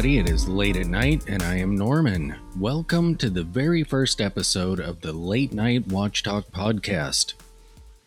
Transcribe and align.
Everybody, 0.00 0.18
it 0.18 0.34
is 0.34 0.48
late 0.48 0.76
at 0.78 0.86
night, 0.86 1.24
and 1.28 1.42
I 1.42 1.56
am 1.56 1.76
Norman. 1.76 2.34
Welcome 2.56 3.16
to 3.16 3.28
the 3.28 3.44
very 3.44 3.84
first 3.84 4.18
episode 4.18 4.80
of 4.80 5.02
the 5.02 5.12
Late 5.12 5.52
Night 5.52 5.88
Watch 5.88 6.22
Talk 6.22 6.50
podcast. 6.52 7.34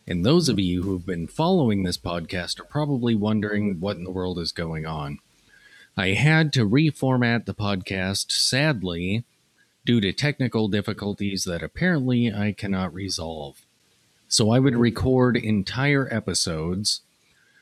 And 0.07 0.25
those 0.25 0.50
of 0.50 0.57
you 0.57 0.82
who've 0.82 1.06
been 1.06 1.28
following 1.28 1.84
this 1.84 2.00
podcast 2.00 2.60
are 2.60 2.64
probably 2.64 3.14
wondering 3.14 3.79
what 3.79 3.98
in 3.98 4.06
the 4.06 4.11
world 4.11 4.39
is 4.39 4.52
going 4.52 4.88
on. 4.88 5.20
I 5.96 6.14
had 6.14 6.52
to 6.54 6.68
reformat 6.68 7.46
the 7.46 7.54
podcast, 7.54 8.32
sadly, 8.32 9.24
due 9.86 10.02
to 10.02 10.11
technical 10.11 10.69
difficulties 10.69 11.44
that 11.44 11.61
apparently 11.61 12.33
I 12.33 12.54
cannot 12.54 12.91
resolve. 12.91 13.68
So 14.28 14.50
I 14.50 14.57
would 14.57 14.75
record 14.75 15.38
entire 15.38 16.11
episodes 16.11 17.02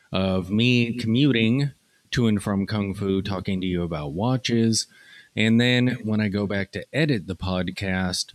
of 0.09 0.49
me 0.49 0.93
commuting 0.93 1.71
to 2.11 2.27
and 2.27 2.41
from 2.41 2.67
Kung 2.67 2.93
Fu, 2.93 3.21
talking 3.21 3.61
to 3.61 3.67
you 3.67 3.83
about 3.83 4.13
watches. 4.13 4.87
And 5.35 5.59
then 5.59 5.99
when 6.03 6.19
I 6.19 6.27
go 6.27 6.45
back 6.45 6.71
to 6.71 6.85
edit 6.93 7.27
the 7.27 7.35
podcast, 7.35 8.33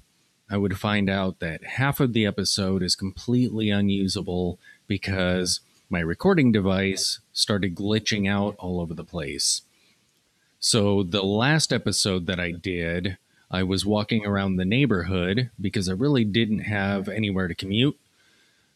I 0.48 0.56
would 0.56 0.78
find 0.78 1.10
out 1.10 1.40
that 1.40 1.64
half 1.64 2.00
of 2.00 2.12
the 2.12 2.24
episode 2.24 2.82
is 2.82 2.94
completely 2.94 3.70
unusable 3.70 4.58
because 4.86 5.60
my 5.90 6.00
recording 6.00 6.52
device 6.52 7.20
started 7.32 7.74
glitching 7.74 8.28
out 8.28 8.56
all 8.58 8.80
over 8.80 8.94
the 8.94 9.04
place. 9.04 9.62
So, 10.58 11.02
the 11.02 11.22
last 11.22 11.72
episode 11.72 12.26
that 12.26 12.40
I 12.40 12.50
did, 12.50 13.18
I 13.50 13.62
was 13.62 13.84
walking 13.84 14.24
around 14.24 14.56
the 14.56 14.64
neighborhood 14.64 15.50
because 15.60 15.88
I 15.88 15.92
really 15.92 16.24
didn't 16.24 16.60
have 16.60 17.08
anywhere 17.08 17.46
to 17.46 17.54
commute. 17.54 17.98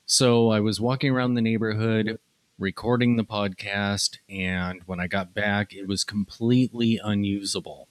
So, 0.06 0.50
I 0.50 0.60
was 0.60 0.80
walking 0.80 1.10
around 1.10 1.34
the 1.34 1.40
neighborhood, 1.40 2.18
recording 2.60 3.16
the 3.16 3.24
podcast, 3.24 4.18
and 4.28 4.82
when 4.84 5.00
I 5.00 5.06
got 5.06 5.32
back, 5.32 5.72
it 5.72 5.88
was 5.88 6.04
completely 6.04 7.00
unusable. 7.02 7.88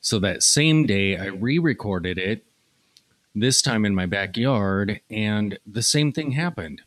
So 0.00 0.18
that 0.20 0.42
same 0.42 0.86
day, 0.86 1.18
I 1.18 1.26
re 1.26 1.58
recorded 1.58 2.16
it, 2.16 2.46
this 3.34 3.60
time 3.60 3.84
in 3.84 3.94
my 3.94 4.06
backyard, 4.06 5.02
and 5.10 5.58
the 5.66 5.82
same 5.82 6.12
thing 6.12 6.32
happened. 6.32 6.80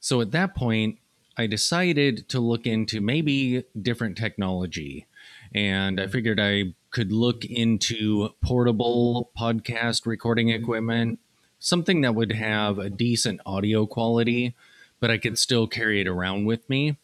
So 0.00 0.20
at 0.20 0.32
that 0.32 0.56
point, 0.56 0.98
I 1.36 1.46
decided 1.46 2.28
to 2.30 2.40
look 2.40 2.66
into 2.66 3.00
maybe 3.00 3.64
different 3.80 4.18
technology. 4.18 5.06
And 5.54 6.00
I 6.00 6.08
figured 6.08 6.40
I 6.40 6.74
could 6.90 7.12
look 7.12 7.44
into 7.44 8.30
portable 8.42 9.30
podcast 9.38 10.06
recording 10.06 10.48
equipment, 10.48 11.20
something 11.60 12.00
that 12.00 12.16
would 12.16 12.32
have 12.32 12.78
a 12.78 12.90
decent 12.90 13.40
audio 13.46 13.86
quality 13.86 14.56
but 15.04 15.10
I 15.10 15.18
could 15.18 15.38
still 15.38 15.66
carry 15.66 16.00
it 16.00 16.08
around 16.08 16.46
with 16.46 16.66
me. 16.70 16.96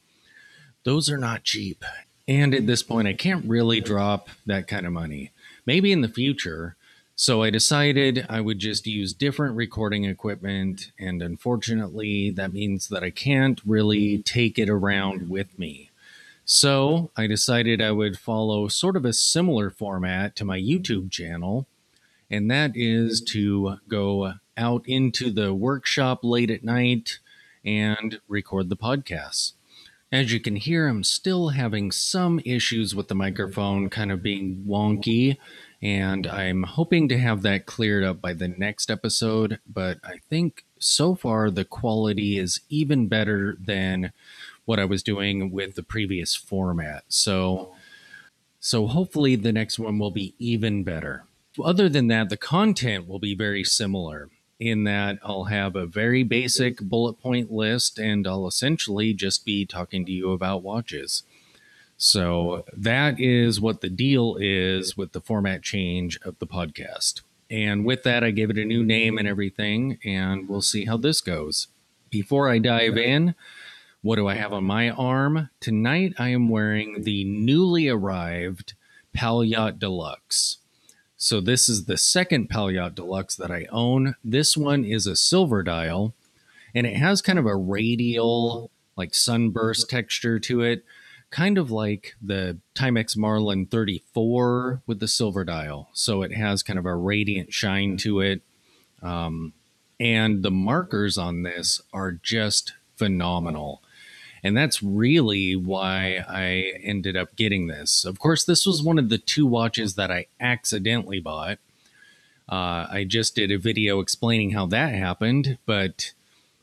Those 0.85 1.11
are 1.11 1.19
not 1.19 1.45
cheap. 1.45 1.85
And 2.27 2.55
at 2.55 2.67
this 2.67 2.83
point, 2.83 3.07
I 3.07 3.13
can't 3.13 3.45
really 3.45 3.83
drop 3.83 4.31
that 4.47 4.67
kind 4.67 4.87
of 4.87 4.93
money. 4.95 5.33
Maybe 5.67 5.93
in 5.93 6.01
the 6.01 6.09
future. 6.09 6.77
So 7.15 7.43
I 7.43 7.51
decided 7.51 8.25
I 8.27 8.41
would 8.41 8.59
just 8.59 8.87
use 8.87 9.13
different 9.13 9.55
recording 9.55 10.07
equipment. 10.07 10.93
And 10.99 11.21
unfortunately, 11.21 12.31
that 12.31 12.55
means 12.55 12.89
that 12.89 13.05
I 13.05 13.11
can't 13.11 13.61
really 13.67 14.23
take 14.23 14.59
it 14.59 14.71
around 14.71 15.29
with 15.29 15.59
me. 15.59 15.91
So 16.47 17.11
I 17.19 17.27
decided 17.27 17.83
I 17.83 17.93
would 17.93 18.19
follow 18.19 18.69
sort 18.69 18.97
of 18.97 19.05
a 19.05 19.13
similar 19.13 19.69
format 19.69 20.35
to 20.37 20.47
my 20.47 20.59
YouTube 20.59 21.11
channel. 21.11 21.67
And 22.31 22.51
that 22.51 22.73
is 22.75 23.21
to 23.33 23.77
go 23.89 24.33
out 24.57 24.89
into 24.89 25.31
the 25.31 25.53
workshop 25.53 26.21
late 26.23 26.51
at 26.51 26.65
night 26.65 27.19
and 27.65 28.21
record 28.29 28.69
the 28.69 28.77
podcasts. 28.77 29.53
As 30.13 30.33
you 30.33 30.41
can 30.41 30.57
hear, 30.57 30.89
I'm 30.89 31.05
still 31.05 31.51
having 31.51 31.93
some 31.93 32.41
issues 32.45 32.97
with 32.97 33.07
the 33.07 33.15
microphone 33.15 33.89
kind 33.89 34.11
of 34.11 34.25
being 34.25 34.65
wonky, 34.67 35.37
and 35.81 36.27
I'm 36.27 36.65
hoping 36.65 37.09
to 37.09 37.19
have 37.19 37.43
that 37.43 37.67
cleared 37.67 38.03
up 38.03 38.21
by 38.21 38.33
the 38.33 38.49
next 38.49 38.91
episode. 38.91 39.61
But 39.73 39.99
I 40.03 40.19
think 40.29 40.65
so 40.81 41.15
far 41.15 41.49
the 41.49 41.65
quality 41.65 42.39
is 42.39 42.61
even 42.69 43.07
better 43.07 43.57
than 43.61 44.13
what 44.65 44.81
I 44.81 44.85
was 44.85 45.05
doing 45.05 45.53
with 45.53 45.77
the 45.77 45.85
previous 45.85 46.35
format. 46.35 47.05
So, 47.09 47.73
so 48.59 48.89
hopefully 48.89 49.37
the 49.37 49.53
next 49.53 49.79
one 49.79 50.01
will 50.01 50.11
be 50.11 50.35
even 50.41 50.83
better. 50.83 51.25
Other 51.63 51.89
than 51.89 52.09
that, 52.09 52.31
the 52.31 52.37
content 52.37 53.07
will 53.07 53.21
be 53.21 53.37
very 53.37 53.63
similar 53.63 54.29
in 54.61 54.85
that 54.85 55.19
I'll 55.25 55.45
have 55.45 55.75
a 55.75 55.87
very 55.87 56.23
basic 56.23 56.79
bullet 56.81 57.15
point 57.15 57.51
list 57.51 57.99
and 57.99 58.27
I'll 58.27 58.47
essentially 58.47 59.15
just 59.15 59.45
be 59.45 59.65
talking 59.65 60.05
to 60.05 60.13
you 60.13 60.33
about 60.33 60.63
watches. 60.63 61.23
So 61.97 62.65
that 62.75 63.19
is 63.19 63.61
what 63.61 63.81
the 63.81 63.91
deal 63.91 64.37
is 64.39 64.97
with 64.97 65.13
the 65.13 65.21
format 65.21 65.63
change 65.63 66.19
of 66.25 66.39
the 66.39 66.47
podcast. 66.47 67.23
And 67.51 67.85
with 67.85 68.05
that, 68.05 68.23
I 68.23 68.31
gave 68.31 68.49
it 68.49 68.59
a 68.59 68.65
new 68.65 68.85
name 68.85 69.19
and 69.19 69.27
everything, 69.27 69.99
and 70.05 70.49
we'll 70.49 70.63
see 70.63 70.85
how 70.85 70.97
this 70.97 71.21
goes. 71.21 71.67
Before 72.09 72.49
I 72.49 72.59
dive 72.59 72.97
in, 72.97 73.35
what 74.03 74.17
do 74.17 74.29
I 74.29 74.35
have 74.35 74.53
on 74.53 74.65
my 74.65 74.91
arm? 74.91 75.51
Tonight, 75.59 76.15
I 76.17 76.29
am 76.29 76.49
wearing 76.49 77.03
the 77.03 77.25
newly 77.25 77.89
arrived 77.89 78.75
Poljot 79.15 79.79
Deluxe. 79.79 80.60
So 81.23 81.43
this 81.43 81.69
is 81.69 81.85
the 81.85 81.99
second 81.99 82.49
Poljot 82.49 82.95
Deluxe 82.95 83.37
that 83.37 83.51
I 83.51 83.67
own. 83.71 84.15
This 84.25 84.57
one 84.57 84.87
is 84.87 85.07
a 85.07 85.15
silver 85.15 85.63
dial, 85.63 86.15
and 86.75 86.87
it 86.87 86.97
has 86.97 87.21
kind 87.21 87.39
of 87.39 87.45
a 87.45 87.55
radial, 87.55 88.71
like 88.97 89.15
sunburst 89.15 89.91
texture 89.91 90.39
to 90.39 90.63
it, 90.63 90.83
kind 91.29 91.59
of 91.59 91.71
like 91.71 92.15
the 92.23 92.57
Timex 92.75 93.19
Marlin 93.19 93.67
34 93.67 94.81
with 94.87 94.99
the 94.99 95.07
silver 95.07 95.45
dial. 95.45 95.91
So 95.93 96.23
it 96.23 96.33
has 96.33 96.63
kind 96.63 96.79
of 96.79 96.87
a 96.87 96.97
radiant 96.97 97.53
shine 97.53 97.99
to 97.99 98.21
it. 98.21 98.41
Um, 99.03 99.53
and 100.01 100.43
the 100.43 100.51
markers 100.51 101.19
on 101.19 101.43
this 101.43 101.83
are 101.93 102.13
just 102.13 102.73
phenomenal. 102.97 103.83
And 104.43 104.57
that's 104.57 104.83
really 104.83 105.55
why 105.55 106.25
I 106.29 106.73
ended 106.83 107.17
up 107.17 107.37
getting 107.37 107.67
this. 107.67 108.05
Of 108.05 108.19
course, 108.19 108.45
this 108.45 108.67
was 108.67 108.83
one 108.83 108.99
of 108.99 109.09
the 109.09 109.19
two 109.19 109.47
watches 109.47 109.95
that 109.95 110.11
I 110.11 110.27
accidentally 110.41 111.21
bought. 111.21 111.59
Uh, 112.49 112.87
I 112.91 113.05
just 113.07 113.35
did 113.37 113.53
a 113.53 113.59
video 113.59 114.01
explaining 114.01 114.51
how 114.51 114.67
that 114.67 114.95
happened, 114.95 115.59
but 115.67 116.13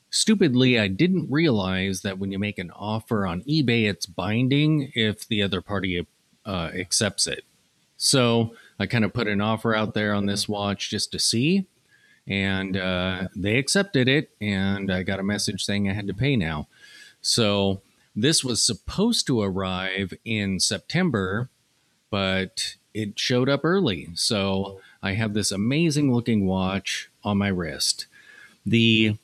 stupidly, 0.10 0.78
I 0.78 0.88
didn't 0.88 1.32
realize 1.32 2.02
that 2.02 2.20
when 2.20 2.32
you 2.32 2.40
make 2.40 2.58
an 2.58 2.72
offer 2.72 3.26
on 3.26 3.42
eBay, 3.44 3.90
it's 3.90 4.06
binding 4.06 4.92
if 4.96 5.28
the 5.28 5.42
other 5.42 5.62
party 5.62 6.06
uh, 6.46 6.72
accepts 6.74 7.28
it. 7.28 7.46
So 7.96 8.54
I 8.80 8.86
kind 8.86 9.06
of 9.06 9.14
put 9.14 9.28
an 9.28 9.40
offer 9.42 9.74
out 9.76 9.94
there 9.94 10.14
on 10.14 10.26
this 10.26 10.50
watch 10.50 10.90
just 10.90 11.12
to 11.14 11.20
see, 11.20 11.66
and 12.28 12.76
uh, 12.76 13.30
they 13.36 13.58
accepted 13.58 14.08
it, 14.10 14.30
and 14.42 14.92
I 14.92 15.04
got 15.04 15.20
a 15.20 15.24
message 15.24 15.64
saying 15.64 15.90
I 15.90 15.94
had 15.94 16.08
to 16.08 16.14
pay 16.14 16.36
now. 16.36 16.68
So 17.28 17.82
this 18.16 18.44
was 18.44 18.64
supposed 18.64 19.28
to 19.28 19.42
arrive 19.42 20.14
in 20.24 20.60
September, 20.60 21.50
but 22.10 22.76
it 22.94 23.20
showed 23.20 23.50
up 23.50 23.66
early. 23.66 24.10
So 24.16 24.80
I 25.04 25.14
have 25.14 25.34
this 25.34 25.52
amazing 25.52 26.14
looking 26.14 26.48
watch 26.48 27.10
on 27.24 27.38
my 27.38 27.50
wrist. 27.50 28.08
The 28.66 29.18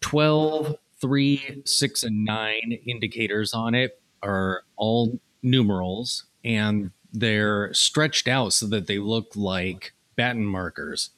12, 0.00 0.76
3, 1.00 1.62
6, 1.64 2.02
and 2.02 2.24
9 2.24 2.78
indicators 2.86 3.54
on 3.54 3.74
it 3.74 4.00
are 4.22 4.62
all 4.76 5.18
numerals 5.42 6.24
and 6.44 6.90
they're 7.12 7.72
stretched 7.72 8.28
out 8.28 8.52
so 8.52 8.66
that 8.66 8.86
they 8.86 8.98
look 8.98 9.32
like 9.34 9.94
baton 10.16 10.44
markers. 10.44 11.10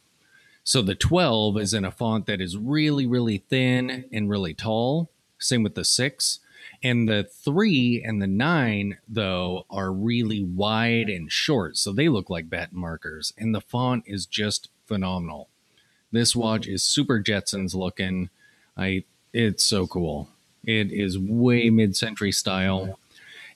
So 0.62 0.80
the 0.80 0.94
12 0.94 1.58
is 1.58 1.74
in 1.74 1.84
a 1.84 1.90
font 1.90 2.26
that 2.26 2.40
is 2.40 2.56
really, 2.56 3.06
really 3.06 3.38
thin 3.38 4.04
and 4.12 4.30
really 4.30 4.54
tall. 4.54 5.09
Same 5.40 5.62
with 5.62 5.74
the 5.74 5.84
six. 5.84 6.38
And 6.82 7.08
the 7.08 7.24
three 7.24 8.02
and 8.02 8.22
the 8.22 8.26
nine, 8.26 8.98
though, 9.08 9.66
are 9.68 9.92
really 9.92 10.42
wide 10.42 11.08
and 11.08 11.30
short. 11.30 11.76
So 11.76 11.92
they 11.92 12.08
look 12.08 12.30
like 12.30 12.48
baton 12.48 12.78
markers. 12.78 13.32
And 13.36 13.54
the 13.54 13.60
font 13.60 14.04
is 14.06 14.24
just 14.24 14.68
phenomenal. 14.86 15.48
This 16.12 16.34
watch 16.34 16.66
is 16.66 16.82
super 16.82 17.20
Jetsons 17.20 17.74
looking. 17.74 18.30
I 18.76 19.04
it's 19.32 19.64
so 19.64 19.86
cool. 19.86 20.28
It 20.64 20.90
is 20.90 21.18
way 21.18 21.70
mid-century 21.70 22.32
style. 22.32 22.98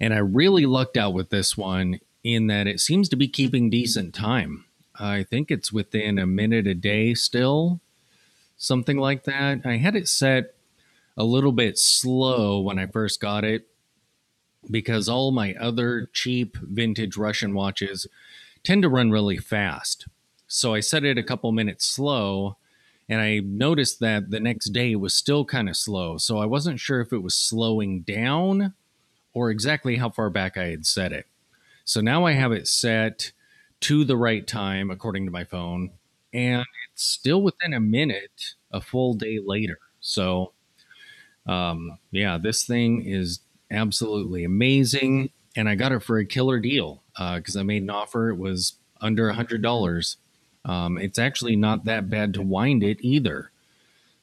And 0.01 0.15
I 0.15 0.19
really 0.19 0.67
lucked 0.67 0.97
out 0.97 1.15
with 1.15 1.31
this 1.31 1.57
one 1.57 2.01
in 2.23 2.47
that 2.47 2.67
it 2.67 2.81
seems 2.81 3.09
to 3.09 3.17
be 3.17 3.29
keeping 3.29 3.71
decent 3.71 4.15
time. 4.15 4.65
I 4.99 5.25
think 5.25 5.51
it's 5.51 5.73
within 5.73 6.19
a 6.19 6.27
minute 6.27 6.67
a 6.67 6.75
day 6.75 7.15
still, 7.15 7.81
something 8.57 8.97
like 8.97 9.25
that. 9.25 9.61
I 9.65 9.77
had 9.77 9.97
it 9.97 10.09
set 10.09 10.54
a 11.17 11.25
little 11.25 11.53
bit 11.53 11.79
slow 11.79 12.61
when 12.61 12.79
I 12.79 12.87
first 12.87 13.21
got 13.21 13.45
it 13.45 13.69
because 14.71 15.09
all 15.09 15.31
my 15.31 15.55
other 15.55 16.09
cheap 16.13 16.57
vintage 16.57 17.17
Russian 17.17 17.55
watches 17.55 18.07
tend 18.63 18.83
to 18.83 18.89
run 18.89 19.11
really 19.11 19.37
fast. 19.37 20.07
So 20.47 20.75
I 20.75 20.81
set 20.81 21.05
it 21.05 21.19
a 21.19 21.23
couple 21.23 21.53
minutes 21.53 21.87
slow 21.87 22.57
and 23.09 23.21
I 23.21 23.41
noticed 23.41 24.01
that 24.01 24.31
the 24.31 24.41
next 24.41 24.71
day 24.71 24.97
was 24.97 25.13
still 25.13 25.45
kind 25.45 25.69
of 25.69 25.77
slow. 25.77 26.17
So 26.17 26.39
I 26.39 26.47
wasn't 26.47 26.81
sure 26.81 27.01
if 27.01 27.13
it 27.13 27.23
was 27.23 27.35
slowing 27.35 28.01
down 28.01 28.73
or 29.35 29.51
exactly 29.51 29.97
how 29.97 30.11
far 30.11 30.31
back 30.31 30.57
I 30.57 30.67
had 30.67 30.87
set 30.87 31.13
it. 31.13 31.27
So 31.85 32.01
now 32.01 32.25
I 32.25 32.33
have 32.33 32.53
it 32.53 32.67
set 32.67 33.33
to 33.81 34.05
the 34.05 34.17
right 34.17 34.47
time 34.47 34.91
according 34.91 35.27
to 35.27 35.31
my 35.31 35.45
phone, 35.45 35.91
and 36.33 36.65
it's 36.91 37.05
still 37.05 37.43
within 37.43 37.75
a 37.75 37.81
minute 37.81 38.55
a 38.71 38.81
full 38.81 39.15
day 39.15 39.39
later. 39.45 39.79
So, 40.01 40.53
um, 41.47 41.99
yeah, 42.11 42.39
this 42.39 42.65
thing 42.65 43.05
is 43.05 43.41
absolutely 43.71 44.45
amazing, 44.45 45.31
and 45.57 45.69
I 45.69 45.75
got 45.75 45.93
it 45.93 46.03
for 46.03 46.19
a 46.19 46.25
killer 46.25 46.59
deal 46.59 47.03
because 47.17 47.57
uh, 47.57 47.61
I 47.61 47.63
made 47.63 47.83
an 47.83 47.91
offer. 47.91 48.31
It 48.31 48.39
was 48.39 48.75
under 49.01 49.29
a 49.29 49.35
hundred 49.35 49.63
dollars. 49.63 50.17
Um, 50.65 50.97
it's 50.97 51.19
actually 51.19 51.57
not 51.57 51.85
that 51.85 52.09
bad 52.09 52.35
to 52.35 52.43
wind 52.43 52.83
it 52.83 52.99
either. 53.01 53.51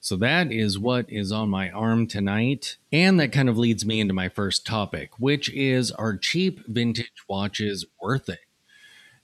So 0.03 0.15
that 0.15 0.51
is 0.51 0.79
what 0.79 1.05
is 1.11 1.31
on 1.31 1.49
my 1.49 1.69
arm 1.69 2.07
tonight. 2.07 2.77
And 2.91 3.19
that 3.19 3.31
kind 3.31 3.47
of 3.47 3.57
leads 3.59 3.85
me 3.85 3.99
into 3.99 4.15
my 4.15 4.29
first 4.29 4.65
topic, 4.65 5.11
which 5.19 5.47
is 5.53 5.91
are 5.91 6.17
cheap 6.17 6.65
vintage 6.67 7.11
watches 7.29 7.85
worth 8.01 8.27
it? 8.27 8.39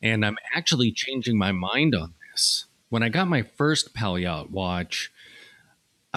And 0.03 0.23
I'm 0.23 0.37
actually 0.53 0.91
changing 0.91 1.35
my 1.35 1.51
mind 1.51 1.95
on 1.95 2.13
this. 2.31 2.65
When 2.89 3.01
I 3.01 3.09
got 3.09 3.27
my 3.27 3.41
first 3.41 3.95
Poljot 3.95 4.51
watch, 4.51 5.11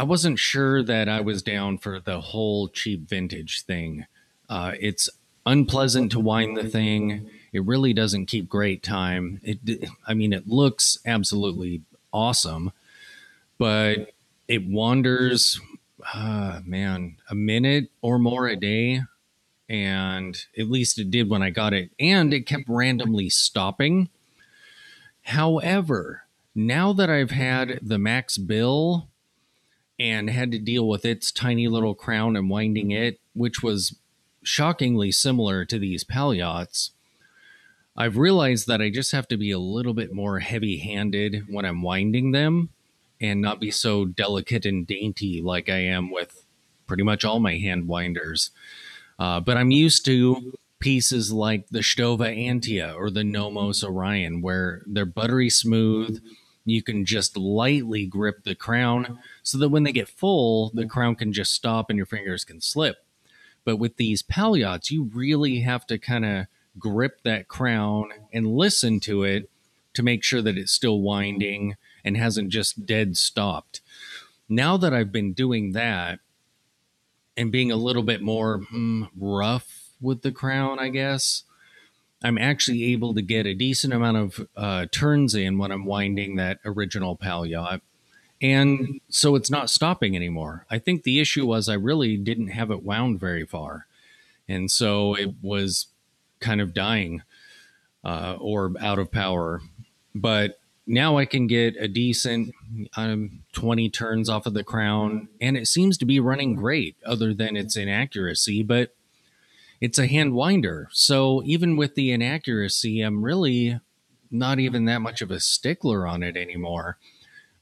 I 0.00 0.02
wasn't 0.02 0.38
sure 0.38 0.82
that 0.82 1.10
I 1.10 1.20
was 1.20 1.42
down 1.42 1.76
for 1.76 2.00
the 2.00 2.22
whole 2.22 2.68
cheap 2.68 3.06
vintage 3.06 3.66
thing. 3.66 4.06
Uh, 4.48 4.72
it's 4.80 5.10
unpleasant 5.44 6.10
to 6.12 6.20
wind 6.20 6.56
the 6.56 6.70
thing. 6.70 7.28
It 7.52 7.66
really 7.66 7.92
doesn't 7.92 8.24
keep 8.24 8.48
great 8.48 8.82
time. 8.82 9.42
It, 9.44 9.90
I 10.08 10.14
mean, 10.14 10.32
it 10.32 10.48
looks 10.48 11.00
absolutely 11.04 11.82
awesome, 12.14 12.72
but 13.58 14.14
it 14.48 14.66
wanders, 14.66 15.60
uh, 16.14 16.60
man, 16.64 17.16
a 17.28 17.34
minute 17.34 17.90
or 18.00 18.18
more 18.18 18.48
a 18.48 18.56
day. 18.56 19.02
And 19.68 20.34
at 20.58 20.70
least 20.70 20.98
it 20.98 21.10
did 21.10 21.28
when 21.28 21.42
I 21.42 21.50
got 21.50 21.74
it. 21.74 21.90
And 22.00 22.32
it 22.32 22.46
kept 22.46 22.64
randomly 22.68 23.28
stopping. 23.28 24.08
However, 25.24 26.22
now 26.54 26.94
that 26.94 27.10
I've 27.10 27.32
had 27.32 27.80
the 27.82 27.98
Max 27.98 28.38
Bill 28.38 29.09
and 30.00 30.30
had 30.30 30.50
to 30.50 30.58
deal 30.58 30.88
with 30.88 31.04
its 31.04 31.30
tiny 31.30 31.68
little 31.68 31.94
crown 31.94 32.34
and 32.34 32.48
winding 32.48 32.90
it, 32.90 33.20
which 33.34 33.62
was 33.62 33.94
shockingly 34.42 35.12
similar 35.12 35.66
to 35.66 35.78
these 35.78 36.04
Poljots, 36.04 36.90
I've 37.94 38.16
realized 38.16 38.66
that 38.66 38.80
I 38.80 38.88
just 38.88 39.12
have 39.12 39.28
to 39.28 39.36
be 39.36 39.50
a 39.50 39.58
little 39.58 39.92
bit 39.92 40.14
more 40.14 40.38
heavy 40.38 40.78
handed 40.78 41.44
when 41.50 41.66
I'm 41.66 41.82
winding 41.82 42.32
them 42.32 42.70
and 43.20 43.42
not 43.42 43.60
be 43.60 43.70
so 43.70 44.06
delicate 44.06 44.64
and 44.64 44.86
dainty 44.86 45.42
like 45.42 45.68
I 45.68 45.80
am 45.80 46.10
with 46.10 46.46
pretty 46.86 47.02
much 47.02 47.22
all 47.22 47.38
my 47.38 47.58
hand 47.58 47.86
winders. 47.86 48.52
Uh, 49.18 49.38
but 49.40 49.58
I'm 49.58 49.70
used 49.70 50.06
to 50.06 50.54
pieces 50.78 51.30
like 51.30 51.68
the 51.68 51.80
Stowa 51.80 52.34
Antea 52.34 52.94
or 52.96 53.10
the 53.10 53.22
Nomos 53.22 53.84
Orion, 53.84 54.40
where 54.40 54.80
they're 54.86 55.04
buttery 55.04 55.50
smooth. 55.50 56.22
You 56.70 56.82
can 56.82 57.04
just 57.04 57.36
lightly 57.36 58.06
grip 58.06 58.44
the 58.44 58.54
crown 58.54 59.18
so 59.42 59.58
that 59.58 59.68
when 59.68 59.82
they 59.82 59.92
get 59.92 60.08
full, 60.08 60.70
the 60.74 60.86
crown 60.86 61.16
can 61.16 61.32
just 61.32 61.52
stop 61.52 61.90
and 61.90 61.96
your 61.96 62.06
fingers 62.06 62.44
can 62.44 62.60
slip. 62.60 63.04
But 63.64 63.76
with 63.76 63.96
these 63.96 64.22
Poljots, 64.22 64.90
you 64.90 65.10
really 65.12 65.60
have 65.60 65.86
to 65.88 65.98
kind 65.98 66.24
of 66.24 66.46
grip 66.78 67.22
that 67.24 67.48
crown 67.48 68.10
and 68.32 68.46
listen 68.46 69.00
to 69.00 69.22
it 69.24 69.50
to 69.94 70.02
make 70.02 70.22
sure 70.22 70.42
that 70.42 70.56
it's 70.56 70.72
still 70.72 71.00
winding 71.00 71.76
and 72.04 72.16
hasn't 72.16 72.50
just 72.50 72.86
dead 72.86 73.16
stopped. 73.16 73.80
Now 74.48 74.76
that 74.76 74.94
I've 74.94 75.12
been 75.12 75.32
doing 75.32 75.72
that 75.72 76.20
and 77.36 77.52
being 77.52 77.70
a 77.70 77.76
little 77.76 78.02
bit 78.02 78.22
more 78.22 78.58
hmm, 78.58 79.04
rough 79.16 79.90
with 80.00 80.22
the 80.22 80.32
crown, 80.32 80.78
I 80.78 80.88
guess, 80.88 81.44
I'm 82.22 82.38
actually 82.38 82.84
able 82.92 83.14
to 83.14 83.22
get 83.22 83.46
a 83.46 83.54
decent 83.54 83.92
amount 83.92 84.16
of 84.16 84.48
uh, 84.56 84.86
turns 84.92 85.34
in 85.34 85.58
when 85.58 85.72
I'm 85.72 85.86
winding 85.86 86.36
that 86.36 86.58
original 86.64 87.16
Poljot. 87.16 87.80
And 88.42 89.00
so 89.08 89.34
it's 89.34 89.50
not 89.50 89.70
stopping 89.70 90.16
anymore. 90.16 90.66
I 90.70 90.78
think 90.78 91.02
the 91.02 91.20
issue 91.20 91.46
was 91.46 91.68
I 91.68 91.74
really 91.74 92.16
didn't 92.16 92.48
have 92.48 92.70
it 92.70 92.82
wound 92.82 93.20
very 93.20 93.44
far. 93.44 93.86
And 94.48 94.70
so 94.70 95.14
it 95.14 95.34
was 95.42 95.86
kind 96.40 96.60
of 96.60 96.74
dying 96.74 97.22
uh, 98.04 98.36
or 98.38 98.72
out 98.80 98.98
of 98.98 99.10
power. 99.10 99.60
But 100.14 100.58
now 100.86 101.18
I 101.18 101.24
can 101.24 101.46
get 101.46 101.76
a 101.76 101.86
decent 101.86 102.54
um, 102.96 103.40
20 103.52 103.90
turns 103.90 104.28
off 104.28 104.46
of 104.46 104.54
the 104.54 104.64
crown, 104.64 105.28
and 105.40 105.56
it 105.56 105.68
seems 105.68 105.96
to 105.98 106.04
be 106.04 106.18
running 106.18 106.56
great, 106.56 106.96
other 107.06 107.32
than 107.32 107.56
its 107.56 107.76
inaccuracy. 107.76 108.62
But 108.62 108.94
it's 109.80 109.98
a 109.98 110.06
hand 110.06 110.34
winder. 110.34 110.88
So 110.92 111.42
even 111.44 111.76
with 111.76 111.94
the 111.94 112.12
inaccuracy, 112.12 113.00
I'm 113.00 113.24
really 113.24 113.80
not 114.30 114.58
even 114.58 114.84
that 114.84 115.00
much 115.00 115.22
of 115.22 115.30
a 115.30 115.40
stickler 115.40 116.06
on 116.06 116.22
it 116.22 116.36
anymore. 116.36 116.98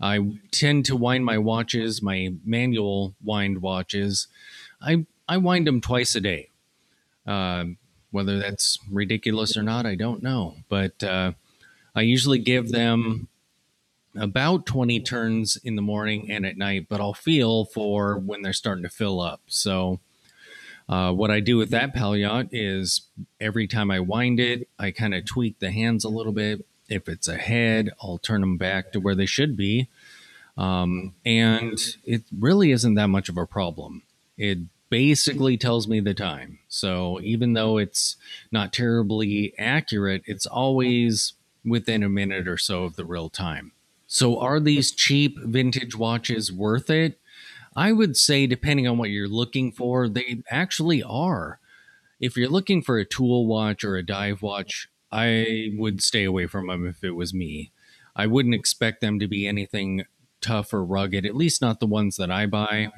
I 0.00 0.38
tend 0.50 0.85
to 0.87 0.97
wind 0.97 1.25
my 1.25 1.38
watches, 1.38 2.03
my 2.03 2.35
manual 2.44 3.15
wind 3.23 3.62
watches. 3.62 4.29
I 4.81 5.06
I 5.29 5.37
wind 5.38 5.67
them 5.67 5.81
twice 5.81 6.15
a 6.15 6.20
day. 6.20 6.50
Uh, 7.26 7.65
whether 8.11 8.38
that's 8.38 8.79
ridiculous 8.91 9.56
or 9.56 9.62
not, 9.62 9.87
I 9.87 9.94
don't 9.94 10.23
know. 10.23 10.56
But 10.69 11.03
uh, 11.03 11.32
I 11.94 12.03
usually 12.03 12.38
give 12.38 12.71
them 12.71 13.29
about 14.17 14.67
20 14.67 15.00
turns 15.00 15.56
in 15.56 15.76
the 15.76 15.82
morning 15.82 16.31
and 16.31 16.47
at 16.47 16.56
night, 16.56 16.87
but 16.88 17.00
I'll 17.00 17.14
feel 17.14 17.67
for 17.67 18.19
when 18.19 18.43
they're 18.43 18.53
starting 18.53 18.85
to 18.85 18.88
fill 18.88 19.21
up. 19.21 19.43
So, 19.47 20.00
uh, 20.88 21.12
what 21.12 21.31
I 21.31 21.40
do 21.40 21.56
with 21.56 21.70
that 21.70 21.94
Poljot 21.94 22.49
is 22.52 23.02
every 23.40 23.67
time 23.67 23.90
I 23.90 24.00
wind 24.00 24.40
it, 24.40 24.69
I 24.79 24.90
kind 24.90 25.14
of 25.14 25.25
tweak 25.25 25.58
the 25.58 25.70
hands 25.70 26.05
a 26.05 26.08
little 26.08 26.32
bit. 26.32 26.64
If 26.88 27.08
it's 27.08 27.29
ahead, 27.29 27.90
I'll 28.02 28.19
turn 28.19 28.40
them 28.40 28.56
back 28.56 28.93
to 28.93 29.00
where 29.00 29.14
they 29.14 29.26
should 29.26 29.56
be. 29.56 29.88
Um, 30.56 31.14
and 31.25 31.79
it 32.05 32.23
really 32.37 32.73
isn't 32.73 32.94
that 32.94 33.08
much 33.08 33.29
of 33.29 33.37
a 33.37 33.46
problem. 33.46 34.02
It 34.37 34.58
basically 34.88 35.56
tells 35.58 35.87
me 35.87 36.00
the 36.00 36.14
time. 36.14 36.58
So 36.69 37.20
even 37.23 37.52
though 37.52 37.76
it's 37.76 38.17
not 38.50 38.73
terribly 38.73 39.52
accurate, 39.58 40.23
it's 40.26 40.47
always 40.47 41.35
within 41.64 42.02
a 42.02 42.09
minute 42.09 42.49
or 42.49 42.57
so 42.57 42.85
of 42.85 42.97
the 42.97 43.04
real 43.04 43.28
time. 43.28 43.73
So, 44.11 44.40
are 44.40 44.59
these 44.59 44.90
cheap 44.90 45.38
vintage 45.38 45.95
watches 45.95 46.50
worth 46.50 46.88
it? 46.88 47.17
I 47.78 47.92
would 47.92 48.16
say, 48.16 48.49
depending 48.49 48.88
on 48.88 48.99
what 48.99 49.11
you're 49.11 49.28
looking 49.28 49.70
for, 49.70 50.08
they 50.08 50.42
actually 50.50 51.00
are. 51.00 51.61
If 52.18 52.37
you're 52.37 52.49
looking 52.49 52.82
for 52.82 52.99
a 52.99 53.04
tool 53.04 53.47
watch 53.47 53.85
or 53.85 53.94
a 53.94 54.04
dive 54.04 54.42
watch, 54.42 54.88
I 55.12 55.70
would 55.76 56.02
stay 56.02 56.25
away 56.25 56.49
from 56.49 56.66
them 56.66 56.88
if 56.88 57.04
it 57.04 57.12
was 57.12 57.32
me. 57.32 57.70
I 58.16 58.26
wouldn't 58.26 58.56
expect 58.56 59.00
them 59.00 59.20
to 59.20 59.28
be 59.28 59.47
anything 59.47 60.06
tough 60.40 60.75
or 60.75 60.85
rugged, 60.85 61.25
at 61.25 61.37
least 61.37 61.62
not 61.62 61.78
the 61.78 61.87
ones 61.87 62.16
that 62.16 62.32
I 62.32 62.47
buy. 62.47 62.90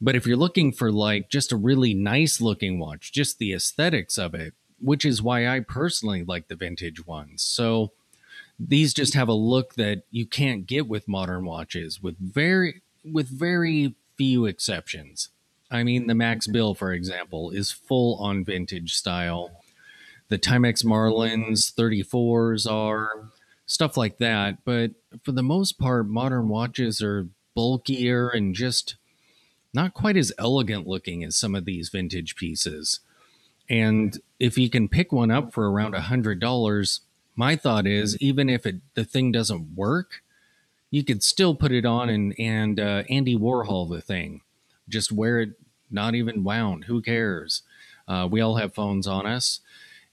But 0.00 0.16
if 0.16 0.26
you're 0.26 0.36
looking 0.36 0.72
for 0.72 0.90
like 0.90 1.30
just 1.30 1.52
a 1.52 1.56
really 1.56 1.94
nice 1.94 2.40
looking 2.40 2.80
watch, 2.80 3.12
just 3.12 3.38
the 3.38 3.52
aesthetics 3.52 4.18
of 4.18 4.34
it, 4.34 4.54
which 4.80 5.04
is 5.04 5.22
why 5.22 5.46
I 5.46 5.60
personally 5.60 6.24
like 6.24 6.48
the 6.48 6.56
vintage 6.56 7.06
ones. 7.06 7.44
So 7.44 7.92
these 8.58 8.92
just 8.92 9.14
have 9.14 9.28
a 9.28 9.34
look 9.34 9.74
that 9.74 10.02
you 10.10 10.26
can't 10.26 10.66
get 10.66 10.88
with 10.88 11.06
modern 11.06 11.44
watches 11.44 12.02
with 12.02 12.18
very 12.18 12.82
with 13.04 13.28
very 13.28 13.94
few 14.16 14.46
exceptions. 14.46 15.28
I 15.70 15.82
mean 15.82 16.06
the 16.06 16.14
Max 16.14 16.46
mm-hmm. 16.46 16.52
Bill 16.52 16.74
for 16.74 16.92
example 16.92 17.50
is 17.50 17.70
full 17.70 18.16
on 18.16 18.44
vintage 18.44 18.94
style. 18.94 19.62
The 20.28 20.38
Timex 20.38 20.84
Marlins 20.84 21.72
34s 21.74 22.70
are 22.70 23.28
stuff 23.66 23.96
like 23.96 24.18
that, 24.18 24.64
but 24.64 24.92
for 25.22 25.32
the 25.32 25.42
most 25.42 25.78
part 25.78 26.08
modern 26.08 26.48
watches 26.48 27.02
are 27.02 27.28
bulkier 27.54 28.28
and 28.28 28.54
just 28.54 28.96
not 29.72 29.94
quite 29.94 30.16
as 30.16 30.32
elegant 30.38 30.86
looking 30.86 31.24
as 31.24 31.36
some 31.36 31.54
of 31.54 31.64
these 31.64 31.88
vintage 31.88 32.36
pieces. 32.36 33.00
And 33.68 34.18
if 34.38 34.58
you 34.58 34.70
can 34.70 34.88
pick 34.88 35.12
one 35.12 35.30
up 35.30 35.52
for 35.52 35.70
around 35.70 35.94
a 35.94 36.02
hundred 36.02 36.38
dollars, 36.38 37.00
my 37.34 37.56
thought 37.56 37.86
is 37.86 38.16
even 38.18 38.48
if 38.48 38.66
it 38.66 38.76
the 38.94 39.04
thing 39.04 39.32
doesn't 39.32 39.74
work, 39.74 40.22
you 40.94 41.02
could 41.02 41.24
still 41.24 41.56
put 41.56 41.72
it 41.72 41.84
on 41.84 42.08
and 42.08 42.32
and 42.38 42.78
uh, 42.78 43.02
Andy 43.10 43.36
Warhol 43.36 43.90
the 43.90 44.00
thing, 44.00 44.42
just 44.88 45.10
wear 45.10 45.40
it 45.40 45.50
not 45.90 46.14
even 46.14 46.44
wound. 46.44 46.84
Who 46.84 47.02
cares? 47.02 47.62
Uh, 48.06 48.28
we 48.30 48.40
all 48.40 48.56
have 48.56 48.74
phones 48.74 49.08
on 49.08 49.26
us, 49.26 49.58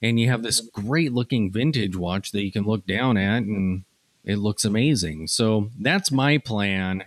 and 0.02 0.18
you 0.18 0.28
have 0.28 0.42
this 0.42 0.60
great 0.60 1.12
looking 1.12 1.52
vintage 1.52 1.94
watch 1.94 2.32
that 2.32 2.42
you 2.42 2.50
can 2.50 2.64
look 2.64 2.84
down 2.84 3.16
at, 3.16 3.44
and 3.44 3.84
it 4.24 4.38
looks 4.38 4.64
amazing. 4.64 5.28
So 5.28 5.70
that's 5.78 6.10
my 6.10 6.36
plan 6.36 7.04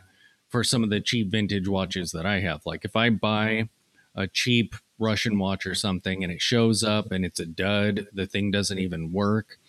for 0.48 0.64
some 0.64 0.82
of 0.82 0.90
the 0.90 1.02
cheap 1.02 1.28
vintage 1.30 1.68
watches 1.68 2.14
that 2.14 2.26
I 2.26 2.40
have. 2.40 2.66
Like 2.66 2.86
if 2.86 2.96
I 2.96 3.10
buy 3.10 3.68
a 4.16 4.26
cheap 4.26 4.76
Russian 4.98 5.38
watch 5.38 5.66
or 5.66 5.76
something 5.76 6.24
and 6.24 6.32
it 6.32 6.42
shows 6.42 6.82
up 6.82 7.12
and 7.12 7.26
it's 7.26 7.42
a 7.42 7.46
dud, 7.46 8.08
the 8.14 8.26
thing 8.26 8.52
doesn't 8.52 8.80
even 8.80 9.12
work. 9.12 9.60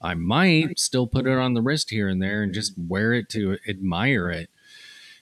I 0.00 0.14
might 0.14 0.78
still 0.78 1.06
put 1.06 1.26
it 1.26 1.36
on 1.36 1.54
the 1.54 1.62
wrist 1.62 1.90
here 1.90 2.08
and 2.08 2.22
there 2.22 2.42
and 2.42 2.54
just 2.54 2.74
wear 2.76 3.12
it 3.12 3.28
to 3.30 3.58
admire 3.68 4.30
it. 4.30 4.50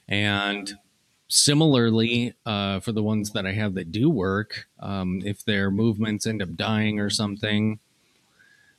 And 0.09 0.79
similarly, 1.29 2.35
uh, 2.45 2.81
for 2.81 2.93
the 2.93 3.03
ones 3.03 3.33
that 3.33 3.47
I 3.47 3.53
have 3.53 3.75
that 3.75 3.91
do 3.91 4.11
work, 4.11 4.67
um, 4.79 5.23
if 5.25 5.45
their 5.45 5.71
movements 5.71 6.27
end 6.27 6.43
up 6.43 6.57
dying 6.57 7.01
or 7.01 7.11
something, 7.11 7.79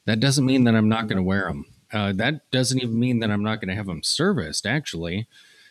that 0.05 0.19
doesn't 0.19 0.45
mean 0.45 0.63
that 0.63 0.75
I'm 0.75 0.89
not 0.89 1.07
going 1.07 1.17
to 1.17 1.23
wear 1.23 1.47
them. 1.47 1.65
Uh, 1.91 2.13
that 2.13 2.49
doesn't 2.51 2.81
even 2.81 2.99
mean 2.99 3.19
that 3.19 3.31
I'm 3.31 3.43
not 3.43 3.59
going 3.59 3.69
to 3.69 3.75
have 3.75 3.87
them 3.87 4.03
serviced, 4.03 4.65
actually, 4.65 5.27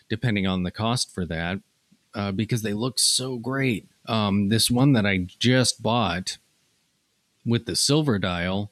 depending 0.08 0.46
on 0.46 0.62
the 0.62 0.70
cost 0.70 1.14
for 1.14 1.24
that, 1.26 1.60
uh, 2.14 2.32
because 2.32 2.62
they 2.62 2.72
look 2.72 2.98
so 2.98 3.36
great. 3.36 3.88
Um, 4.06 4.48
this 4.48 4.70
one 4.70 4.92
that 4.92 5.06
I 5.06 5.26
just 5.38 5.82
bought 5.82 6.38
with 7.44 7.66
the 7.66 7.76
silver 7.76 8.18
dial, 8.18 8.70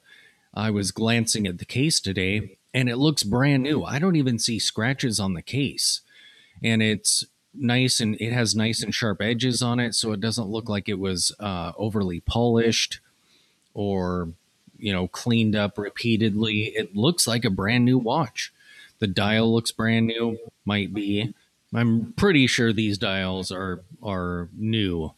I 0.55 0.69
was 0.69 0.91
glancing 0.91 1.47
at 1.47 1.57
the 1.57 1.65
case 1.65 1.99
today 1.99 2.57
and 2.73 2.89
it 2.89 2.97
looks 2.97 3.23
brand 3.23 3.63
new. 3.63 3.83
I 3.83 3.99
don't 3.99 4.15
even 4.15 4.39
see 4.39 4.59
scratches 4.59 5.19
on 5.19 5.33
the 5.33 5.41
case. 5.41 6.01
And 6.63 6.81
it's 6.81 7.25
nice 7.57 7.99
and 7.99 8.15
it 8.19 8.31
has 8.31 8.55
nice 8.55 8.83
and 8.83 8.93
sharp 8.93 9.21
edges 9.21 9.61
on 9.61 9.79
it 9.79 9.95
so 9.95 10.11
it 10.11 10.19
doesn't 10.19 10.49
look 10.49 10.69
like 10.69 10.89
it 10.89 10.99
was 10.99 11.33
uh, 11.39 11.71
overly 11.77 12.19
polished 12.19 12.99
or 13.73 14.29
you 14.77 14.91
know 14.91 15.07
cleaned 15.07 15.55
up 15.55 15.77
repeatedly 15.77 16.65
it 16.75 16.95
looks 16.95 17.27
like 17.27 17.45
a 17.45 17.49
brand 17.49 17.85
new 17.85 17.97
watch 17.97 18.51
the 18.99 19.07
dial 19.07 19.53
looks 19.53 19.71
brand 19.71 20.07
new 20.07 20.37
might 20.65 20.93
be 20.93 21.33
i'm 21.73 22.13
pretty 22.13 22.45
sure 22.45 22.73
these 22.73 22.97
dials 22.97 23.51
are 23.51 23.81
are 24.03 24.49
new 24.57 25.13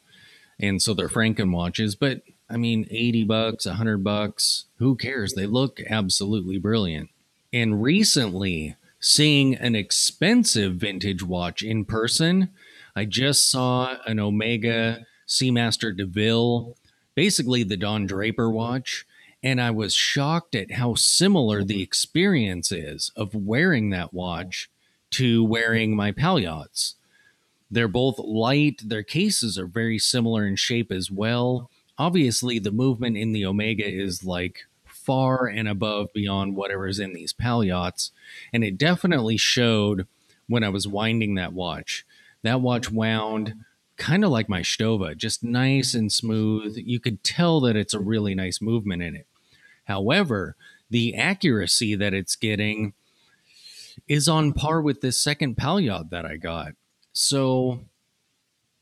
and 0.60 0.82
so 0.82 0.94
they're 0.94 1.08
franken 1.08 1.52
watches 1.52 1.96
but 1.96 2.22
i 2.50 2.58
mean 2.58 2.88
80 2.90 3.24
bucks 3.26 3.66
100 3.66 4.04
bucks 4.04 4.66
who 4.78 4.96
cares 4.96 5.34
they 5.34 5.46
look 5.46 5.80
absolutely 5.90 6.58
brilliant 6.58 7.10
and 7.54 7.82
recently 7.82 8.76
seeing 9.00 9.56
an 9.56 9.76
expensive 9.76 10.76
vintage 10.76 11.24
watch 11.24 11.62
in 11.62 11.86
person. 11.86 12.50
I 12.96 13.06
just 13.06 13.50
saw 13.50 13.98
an 14.06 14.20
Omega 14.20 15.06
Seamaster 15.28 15.96
DeVille, 15.96 16.76
basically 17.16 17.64
the 17.64 17.78
Don 17.78 18.06
Draper 18.06 18.50
watch, 18.50 19.06
and 19.44 19.62
I 19.62 19.72
was 19.72 19.94
shocked 19.94 20.56
at 20.56 20.74
how 20.74 20.96
similar 20.96 21.64
the 21.64 21.82
experience 21.82 22.72
is 22.72 23.12
of 23.16 23.36
wearing 23.36 23.92
that 23.92 24.14
watch 24.14 24.70
to 25.12 25.44
wearing 25.44 25.96
my 25.96 26.12
Poljots. 26.12 26.96
They're 27.70 27.88
both 27.88 28.18
light, 28.18 28.82
their 28.84 29.04
cases 29.04 29.60
are 29.60 29.68
very 29.68 30.00
similar 30.00 30.48
in 30.48 30.56
shape 30.56 30.92
as 30.92 31.12
well. 31.12 31.70
Obviously, 31.98 32.60
the 32.60 32.72
movement 32.72 33.18
in 33.18 33.32
the 33.32 33.46
Omega 33.46 33.88
is 33.88 34.24
like 34.24 34.66
far 34.86 35.48
and 35.48 35.68
above 35.68 36.10
beyond 36.14 36.56
whatever's 36.56 37.00
in 37.00 37.14
these 37.14 37.34
Poljots. 37.34 38.12
And 38.52 38.64
it 38.64 38.78
definitely 38.78 39.38
showed 39.38 40.06
when 40.48 40.64
I 40.64 40.70
was 40.70 40.88
winding 40.88 41.36
that 41.36 41.54
watch. 41.54 42.06
That 42.44 42.62
watch 42.62 42.92
wound 42.92 43.56
kind 43.98 44.24
of 44.24 44.30
like 44.30 44.48
my 44.48 44.62
Stowa, 44.62 45.18
just 45.18 45.44
nice 45.44 45.94
and 45.94 46.12
smooth. 46.12 46.78
You 46.78 47.00
could 47.00 47.24
tell 47.24 47.60
that 47.62 47.76
it's 47.76 47.94
a 47.94 48.00
really 48.00 48.36
nice 48.36 48.62
movement 48.62 49.02
in 49.02 49.16
it. 49.16 49.28
However, 49.86 50.56
the 50.90 51.16
accuracy 51.16 51.96
that 51.96 52.14
it's 52.14 52.36
getting 52.36 52.94
is 54.08 54.28
on 54.28 54.54
par 54.54 54.82
with 54.82 55.02
this 55.02 55.18
second 55.18 55.58
Poljot 55.58 56.10
that 56.12 56.26
I 56.26 56.38
got. 56.38 56.74
So 57.12 57.80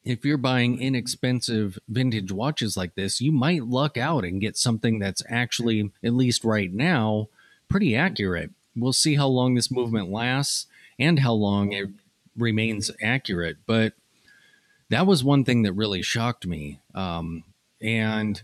if 0.06 0.24
you're 0.24 0.38
buying 0.38 0.80
inexpensive 0.80 1.80
vintage 1.90 2.32
watches 2.32 2.78
like 2.78 2.94
this, 2.94 3.20
you 3.20 3.32
might 3.32 3.66
luck 3.66 3.98
out 3.98 4.24
and 4.24 4.40
get 4.40 4.56
something 4.56 5.00
that's 5.00 5.24
actually, 5.28 5.92
at 6.04 6.14
least 6.14 6.44
right 6.44 6.72
now, 6.72 7.28
pretty 7.68 7.96
accurate. 7.96 8.52
We'll 8.76 8.94
see 8.94 9.16
how 9.16 9.28
long 9.28 9.56
this 9.56 9.72
movement 9.72 10.12
lasts 10.12 10.68
and 11.00 11.20
how 11.20 11.34
long 11.34 11.74
it 11.74 11.90
remains 12.38 12.92
accurate. 13.02 13.58
But 13.66 13.94
that 14.90 15.08
was 15.08 15.24
one 15.24 15.44
thing 15.44 15.64
that 15.64 15.74
really 15.74 16.04
shocked 16.04 16.46
me. 16.46 16.80
Um, 16.94 17.44
and 17.82 18.44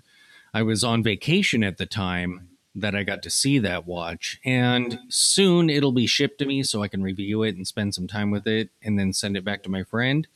I 0.54 0.64
was 0.64 0.84
on 0.84 1.04
vacation 1.04 1.64
at 1.64 1.78
the 1.78 1.86
time 1.86 2.50
that 2.74 2.96
I 2.96 3.04
got 3.04 3.22
to 3.24 3.30
see 3.30 3.60
that 3.60 3.86
watch. 3.86 4.40
And 4.44 5.00
soon 5.10 5.70
it'll 5.70 5.92
be 5.92 6.08
shipped 6.08 6.40
to 6.40 6.46
me 6.46 6.64
so 6.64 6.82
I 6.82 6.88
can 6.88 7.04
review 7.04 7.44
it 7.44 7.56
and 7.56 7.68
spend 7.68 7.94
some 7.94 8.08
time 8.08 8.32
with 8.32 8.48
it 8.48 8.70
and 8.82 8.98
then 8.98 9.14
send 9.14 9.38
it 9.38 9.46
back 9.46 9.62
to 9.64 9.70
my 9.70 9.84
friend. 9.84 10.28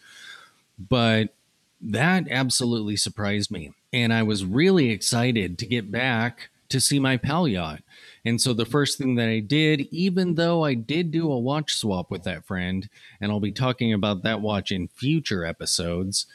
But 0.78 1.34
that 1.82 2.30
absolutely 2.30 2.96
surprised 2.96 3.52
me. 3.52 3.74
And 3.94 4.14
I 4.14 4.24
was 4.24 4.46
really 4.46 4.90
excited 4.90 5.58
to 5.60 5.66
get 5.66 5.92
back 5.92 6.50
to 6.70 6.80
see 6.80 7.00
my 7.00 7.18
Poljot. 7.18 7.82
And 8.26 8.42
so 8.42 8.54
the 8.54 8.66
first 8.66 8.98
thing 8.98 9.16
that 9.16 9.30
I 9.30 9.40
did, 9.40 9.82
even 9.92 10.36
though 10.36 10.64
I 10.64 10.74
did 10.74 11.12
do 11.12 11.32
a 11.32 11.40
watch 11.40 11.76
swap 11.76 12.10
with 12.10 12.24
that 12.24 12.46
friend, 12.46 12.90
and 13.22 13.32
I'll 13.32 13.40
be 13.40 13.52
talking 13.52 13.94
about 13.94 14.24
that 14.24 14.42
watch 14.42 14.72
in 14.72 14.88
future 14.88 15.46
episodes, 15.46 16.26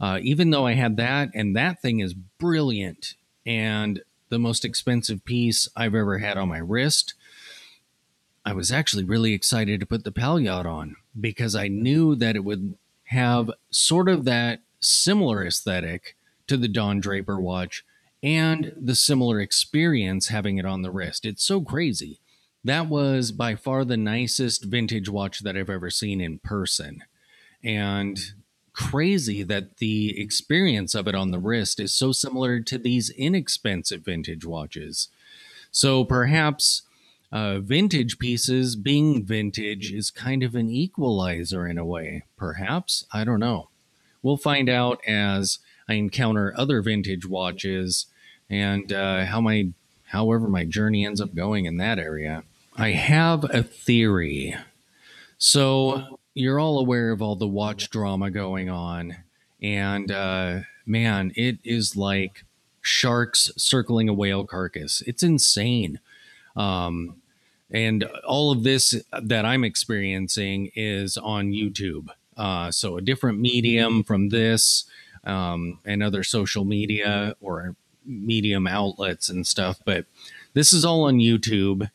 uh, 0.00 0.18
even 0.22 0.50
though 0.50 0.66
I 0.66 0.72
had 0.72 0.96
that, 0.96 1.30
and 1.34 1.54
that 1.54 1.80
thing 1.82 2.00
is 2.00 2.14
brilliant 2.14 3.14
and 3.46 4.02
the 4.30 4.38
most 4.38 4.64
expensive 4.64 5.24
piece 5.24 5.68
I've 5.76 5.94
ever 5.94 6.18
had 6.18 6.38
on 6.38 6.48
my 6.48 6.58
wrist, 6.58 7.14
I 8.44 8.52
was 8.52 8.72
actually 8.72 9.04
really 9.04 9.32
excited 9.32 9.80
to 9.80 9.86
put 9.86 10.04
the 10.04 10.12
Poljot 10.12 10.66
on 10.66 10.96
because 11.18 11.54
I 11.54 11.68
knew 11.68 12.14
that 12.16 12.36
it 12.36 12.44
would 12.44 12.76
have 13.14 13.50
sort 13.70 14.08
of 14.08 14.24
that 14.24 14.60
similar 14.80 15.46
aesthetic 15.46 16.16
to 16.46 16.56
the 16.56 16.68
Don 16.68 17.00
Draper 17.00 17.40
watch 17.40 17.84
and 18.22 18.72
the 18.76 18.94
similar 18.94 19.40
experience 19.40 20.28
having 20.28 20.58
it 20.58 20.66
on 20.66 20.82
the 20.82 20.90
wrist. 20.90 21.24
It's 21.24 21.44
so 21.44 21.60
crazy. 21.60 22.20
That 22.62 22.88
was 22.88 23.32
by 23.32 23.54
far 23.54 23.84
the 23.84 23.96
nicest 23.96 24.64
vintage 24.64 25.08
watch 25.08 25.40
that 25.40 25.56
I've 25.56 25.70
ever 25.70 25.90
seen 25.90 26.20
in 26.20 26.38
person. 26.38 27.04
And 27.62 28.18
crazy 28.72 29.42
that 29.42 29.76
the 29.76 30.18
experience 30.20 30.94
of 30.94 31.06
it 31.06 31.14
on 31.14 31.30
the 31.30 31.38
wrist 31.38 31.78
is 31.78 31.94
so 31.94 32.12
similar 32.12 32.60
to 32.60 32.76
these 32.76 33.10
inexpensive 33.10 34.02
vintage 34.02 34.44
watches. 34.44 35.08
So 35.70 36.04
perhaps 36.04 36.82
uh, 37.34 37.58
vintage 37.58 38.20
pieces 38.20 38.76
being 38.76 39.24
vintage 39.24 39.92
is 39.92 40.12
kind 40.12 40.44
of 40.44 40.54
an 40.54 40.70
equalizer 40.70 41.66
in 41.66 41.78
a 41.78 41.84
way, 41.84 42.22
perhaps. 42.36 43.04
I 43.12 43.24
don't 43.24 43.40
know. 43.40 43.70
We'll 44.22 44.36
find 44.36 44.68
out 44.68 45.00
as 45.04 45.58
I 45.88 45.94
encounter 45.94 46.54
other 46.56 46.80
vintage 46.80 47.26
watches 47.26 48.06
and 48.48 48.92
uh, 48.92 49.24
how 49.24 49.40
my, 49.40 49.70
however, 50.06 50.46
my 50.46 50.64
journey 50.64 51.04
ends 51.04 51.20
up 51.20 51.34
going 51.34 51.64
in 51.64 51.76
that 51.78 51.98
area. 51.98 52.44
I 52.76 52.92
have 52.92 53.44
a 53.52 53.64
theory. 53.64 54.54
So 55.36 56.20
you're 56.34 56.60
all 56.60 56.78
aware 56.78 57.10
of 57.10 57.20
all 57.20 57.34
the 57.34 57.48
watch 57.48 57.90
drama 57.90 58.30
going 58.30 58.70
on, 58.70 59.16
and 59.60 60.12
uh, 60.12 60.60
man, 60.86 61.32
it 61.34 61.58
is 61.64 61.96
like 61.96 62.44
sharks 62.80 63.50
circling 63.56 64.08
a 64.08 64.14
whale 64.14 64.44
carcass. 64.44 65.02
It's 65.04 65.24
insane. 65.24 65.98
Um, 66.54 67.16
and 67.70 68.04
all 68.26 68.50
of 68.50 68.62
this 68.62 68.94
that 69.12 69.44
I'm 69.44 69.64
experiencing 69.64 70.70
is 70.74 71.16
on 71.16 71.52
YouTube. 71.52 72.08
Uh, 72.36 72.70
so 72.70 72.96
a 72.96 73.02
different 73.02 73.40
medium 73.40 74.02
from 74.02 74.28
this 74.28 74.84
um, 75.24 75.78
and 75.84 76.02
other 76.02 76.22
social 76.22 76.64
media 76.64 77.36
or 77.40 77.76
medium 78.04 78.66
outlets 78.66 79.28
and 79.28 79.46
stuff. 79.46 79.80
But 79.84 80.06
this 80.52 80.72
is 80.72 80.84
all 80.84 81.04
on 81.04 81.16
YouTube. 81.16 81.90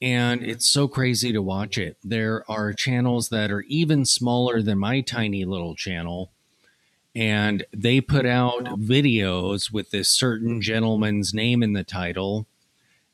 And 0.00 0.42
it's 0.42 0.66
so 0.66 0.86
crazy 0.88 1.32
to 1.32 1.40
watch 1.40 1.78
it. 1.78 1.96
There 2.04 2.44
are 2.50 2.72
channels 2.72 3.28
that 3.30 3.50
are 3.50 3.62
even 3.62 4.04
smaller 4.04 4.60
than 4.60 4.78
my 4.78 5.00
tiny 5.00 5.44
little 5.44 5.74
channel. 5.74 6.30
And 7.14 7.64
they 7.72 8.00
put 8.00 8.26
out 8.26 8.64
videos 8.80 9.72
with 9.72 9.90
this 9.90 10.10
certain 10.10 10.60
gentleman's 10.60 11.32
name 11.32 11.62
in 11.62 11.72
the 11.72 11.84
title 11.84 12.46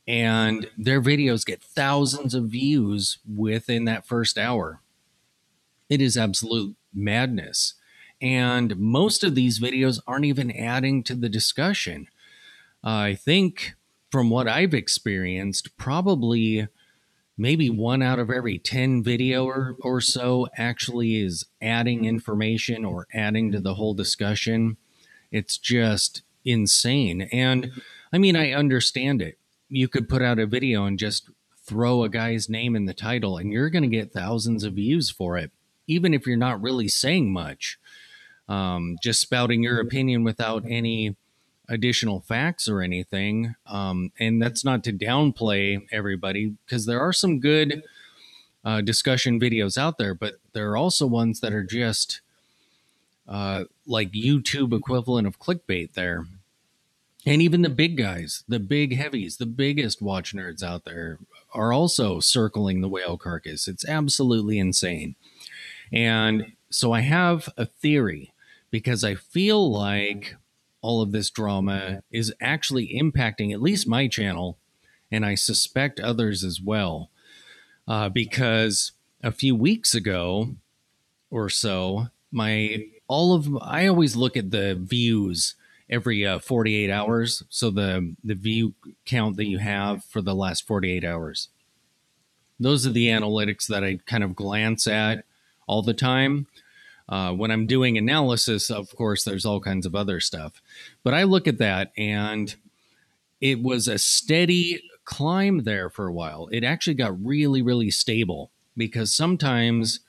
and 0.06 0.68
their 0.76 1.00
videos 1.00 1.46
get 1.46 1.62
thousands 1.62 2.34
of 2.34 2.44
views 2.44 3.18
within 3.28 3.84
that 3.84 4.06
first 4.06 4.38
hour. 4.38 4.80
It 5.88 6.00
is 6.00 6.16
absolute 6.16 6.76
madness. 6.94 7.74
And 8.22 8.76
most 8.76 9.24
of 9.24 9.34
these 9.34 9.60
videos 9.60 10.00
aren't 10.06 10.24
even 10.26 10.50
adding 10.50 11.02
to 11.04 11.14
the 11.14 11.28
discussion. 11.28 12.08
I 12.82 13.14
think, 13.14 13.74
from 14.10 14.30
what 14.30 14.48
I've 14.48 14.74
experienced, 14.74 15.76
probably 15.76 16.68
maybe 17.38 17.70
one 17.70 18.02
out 18.02 18.18
of 18.18 18.30
every 18.30 18.58
10 18.58 19.02
video 19.02 19.46
or, 19.46 19.76
or 19.80 20.00
so 20.00 20.48
actually 20.56 21.22
is 21.22 21.46
adding 21.62 22.04
information 22.04 22.84
or 22.84 23.06
adding 23.14 23.50
to 23.52 23.60
the 23.60 23.74
whole 23.74 23.94
discussion. 23.94 24.76
It's 25.30 25.56
just 25.56 26.22
insane. 26.44 27.22
And 27.32 27.70
I 28.12 28.18
mean, 28.18 28.36
I 28.36 28.52
understand 28.52 29.22
it 29.22 29.38
you 29.70 29.88
could 29.88 30.08
put 30.08 30.22
out 30.22 30.38
a 30.38 30.46
video 30.46 30.84
and 30.84 30.98
just 30.98 31.30
throw 31.64 32.02
a 32.02 32.08
guy's 32.08 32.48
name 32.48 32.76
in 32.76 32.84
the 32.84 32.94
title 32.94 33.38
and 33.38 33.52
you're 33.52 33.70
going 33.70 33.82
to 33.82 33.88
get 33.88 34.12
thousands 34.12 34.64
of 34.64 34.74
views 34.74 35.10
for 35.10 35.38
it 35.38 35.52
even 35.86 36.14
if 36.14 36.26
you're 36.26 36.36
not 36.36 36.62
really 36.62 36.86
saying 36.88 37.32
much. 37.32 37.78
Um, 38.48 38.96
just 39.02 39.20
spouting 39.20 39.62
your 39.62 39.80
opinion 39.80 40.24
without 40.24 40.64
any 40.66 41.16
additional 41.70 42.20
facts 42.20 42.68
or 42.68 42.82
anything 42.82 43.54
um, 43.64 44.10
and 44.18 44.42
that's 44.42 44.64
not 44.64 44.82
to 44.82 44.92
downplay 44.92 45.86
everybody 45.92 46.56
because 46.66 46.84
there 46.84 47.00
are 47.00 47.12
some 47.12 47.38
good 47.38 47.84
uh, 48.64 48.80
discussion 48.80 49.38
videos 49.38 49.78
out 49.78 49.96
there 49.96 50.12
but 50.12 50.34
there 50.52 50.68
are 50.72 50.76
also 50.76 51.06
ones 51.06 51.38
that 51.38 51.52
are 51.52 51.62
just 51.62 52.22
uh, 53.28 53.62
like 53.86 54.10
youtube 54.10 54.76
equivalent 54.76 55.28
of 55.28 55.38
clickbait 55.38 55.92
there 55.92 56.26
And 57.26 57.42
even 57.42 57.62
the 57.62 57.68
big 57.68 57.96
guys, 57.96 58.44
the 58.48 58.58
big 58.58 58.96
heavies, 58.96 59.36
the 59.36 59.46
biggest 59.46 60.00
watch 60.00 60.34
nerds 60.34 60.62
out 60.62 60.84
there 60.84 61.18
are 61.52 61.72
also 61.72 62.18
circling 62.20 62.80
the 62.80 62.88
whale 62.88 63.18
carcass. 63.18 63.68
It's 63.68 63.86
absolutely 63.86 64.58
insane. 64.58 65.16
And 65.92 66.52
so 66.70 66.92
I 66.92 67.00
have 67.00 67.48
a 67.56 67.66
theory 67.66 68.32
because 68.70 69.04
I 69.04 69.16
feel 69.16 69.70
like 69.70 70.36
all 70.80 71.02
of 71.02 71.12
this 71.12 71.30
drama 71.30 72.02
is 72.10 72.32
actually 72.40 72.98
impacting 72.98 73.52
at 73.52 73.60
least 73.60 73.86
my 73.86 74.08
channel, 74.08 74.56
and 75.10 75.26
I 75.26 75.34
suspect 75.34 76.00
others 76.00 76.42
as 76.42 76.60
well. 76.60 77.10
Uh, 77.86 78.08
because 78.08 78.92
a 79.22 79.32
few 79.32 79.54
weeks 79.54 79.94
ago 79.94 80.54
or 81.30 81.50
so, 81.50 82.08
my 82.30 82.86
all 83.08 83.34
of 83.34 83.56
I 83.60 83.88
always 83.88 84.16
look 84.16 84.36
at 84.36 84.52
the 84.52 84.76
views 84.80 85.56
every 85.90 86.24
uh, 86.24 86.38
48 86.38 86.90
hours. 86.90 87.42
So 87.50 87.70
the 87.70 88.14
the 88.24 88.34
view 88.34 88.74
count 89.04 89.36
that 89.36 89.46
you 89.46 89.58
have 89.58 90.04
for 90.04 90.22
the 90.22 90.34
last 90.34 90.66
48 90.66 91.04
hours. 91.04 91.48
Those 92.58 92.86
are 92.86 92.92
the 92.92 93.08
analytics 93.08 93.66
that 93.66 93.82
I 93.82 93.98
kind 94.06 94.22
of 94.22 94.36
glance 94.36 94.86
at 94.86 95.24
all 95.66 95.82
the 95.82 95.94
time. 95.94 96.46
Uh, 97.08 97.32
when 97.32 97.50
I'm 97.50 97.66
doing 97.66 97.98
analysis, 97.98 98.70
of 98.70 98.94
course, 98.94 99.24
there's 99.24 99.44
all 99.44 99.60
kinds 99.60 99.84
of 99.84 99.96
other 99.96 100.20
stuff. 100.20 100.62
But 101.02 101.12
I 101.12 101.24
look 101.24 101.48
at 101.48 101.58
that 101.58 101.90
and 101.96 102.54
it 103.40 103.62
was 103.62 103.88
a 103.88 103.98
steady 103.98 104.82
climb 105.04 105.64
there 105.64 105.90
for 105.90 106.06
a 106.06 106.12
while. 106.12 106.48
It 106.52 106.62
actually 106.62 106.94
got 106.94 107.20
really, 107.24 107.62
really 107.62 107.90
stable 107.90 108.52
because 108.76 109.12
sometimes 109.12 110.00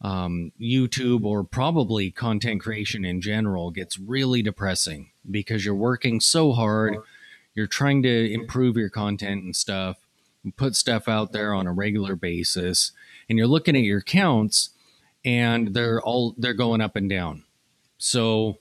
um, 0.00 0.52
YouTube 0.60 1.24
or 1.24 1.42
probably 1.42 2.10
content 2.10 2.60
creation 2.60 3.04
in 3.04 3.20
general 3.20 3.70
gets 3.70 3.98
really 3.98 4.42
depressing 4.42 5.10
because 5.28 5.64
you're 5.64 5.74
working 5.74 6.20
so 6.20 6.52
hard. 6.52 6.96
You're 7.54 7.66
trying 7.66 8.02
to 8.04 8.32
improve 8.32 8.76
your 8.76 8.90
content 8.90 9.42
and 9.42 9.56
stuff, 9.56 9.96
and 10.44 10.56
put 10.56 10.76
stuff 10.76 11.08
out 11.08 11.32
there 11.32 11.52
on 11.52 11.66
a 11.66 11.72
regular 11.72 12.14
basis, 12.14 12.92
and 13.28 13.36
you're 13.36 13.48
looking 13.48 13.76
at 13.76 13.82
your 13.82 14.00
counts, 14.00 14.70
and 15.24 15.74
they're 15.74 16.00
all 16.00 16.34
they're 16.38 16.54
going 16.54 16.80
up 16.80 16.94
and 16.94 17.10
down. 17.10 17.44
So 17.98 18.58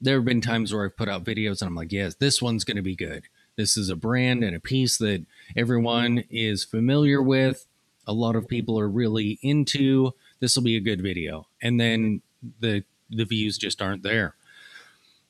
there 0.00 0.16
have 0.16 0.24
been 0.24 0.40
times 0.40 0.72
where 0.72 0.86
I've 0.86 0.96
put 0.96 1.08
out 1.08 1.24
videos 1.24 1.60
and 1.60 1.68
I'm 1.68 1.74
like, 1.74 1.92
yes, 1.92 2.14
this 2.14 2.40
one's 2.40 2.64
going 2.64 2.78
to 2.78 2.82
be 2.82 2.96
good. 2.96 3.24
This 3.56 3.76
is 3.76 3.90
a 3.90 3.96
brand 3.96 4.42
and 4.42 4.56
a 4.56 4.60
piece 4.60 4.96
that 4.98 5.26
everyone 5.54 6.24
is 6.30 6.64
familiar 6.64 7.20
with. 7.20 7.66
A 8.06 8.14
lot 8.14 8.34
of 8.34 8.48
people 8.48 8.80
are 8.80 8.88
really 8.88 9.38
into 9.42 10.12
this 10.40 10.56
will 10.56 10.62
be 10.62 10.76
a 10.76 10.80
good 10.80 11.00
video. 11.00 11.46
And 11.62 11.80
then 11.80 12.22
the 12.60 12.84
the 13.10 13.24
views 13.24 13.58
just 13.58 13.82
aren't 13.82 14.02
there. 14.02 14.34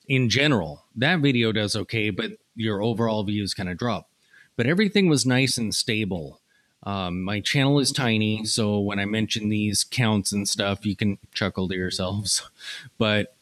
In 0.07 0.29
general, 0.29 0.85
that 0.97 1.21
video 1.21 1.53
does 1.53 1.77
okay, 1.77 2.11
but 2.11 2.33
your 2.55 2.83
overall 2.83 3.23
views 3.25 3.55
kind 3.55 3.69
of 3.69 3.79
drop. 3.79 4.09
But 4.57 4.67
everything 4.67 5.09
was 5.09 5.25
nice 5.25 5.57
and 5.57 5.75
stable. 5.75 6.41
Um, 6.83 7.23
my 7.23 7.41
channel 7.41 7.79
is 7.79 7.93
tiny, 7.93 8.45
so 8.45 8.79
when 8.79 8.99
I 8.99 9.05
mention 9.05 9.49
these 9.49 9.85
counts 9.85 10.33
and 10.33 10.49
stuff, 10.49 10.85
you 10.85 10.97
can 10.97 11.19
chuckle 11.33 11.69
to 11.69 11.77
yourselves. 11.77 12.43
But 12.99 13.35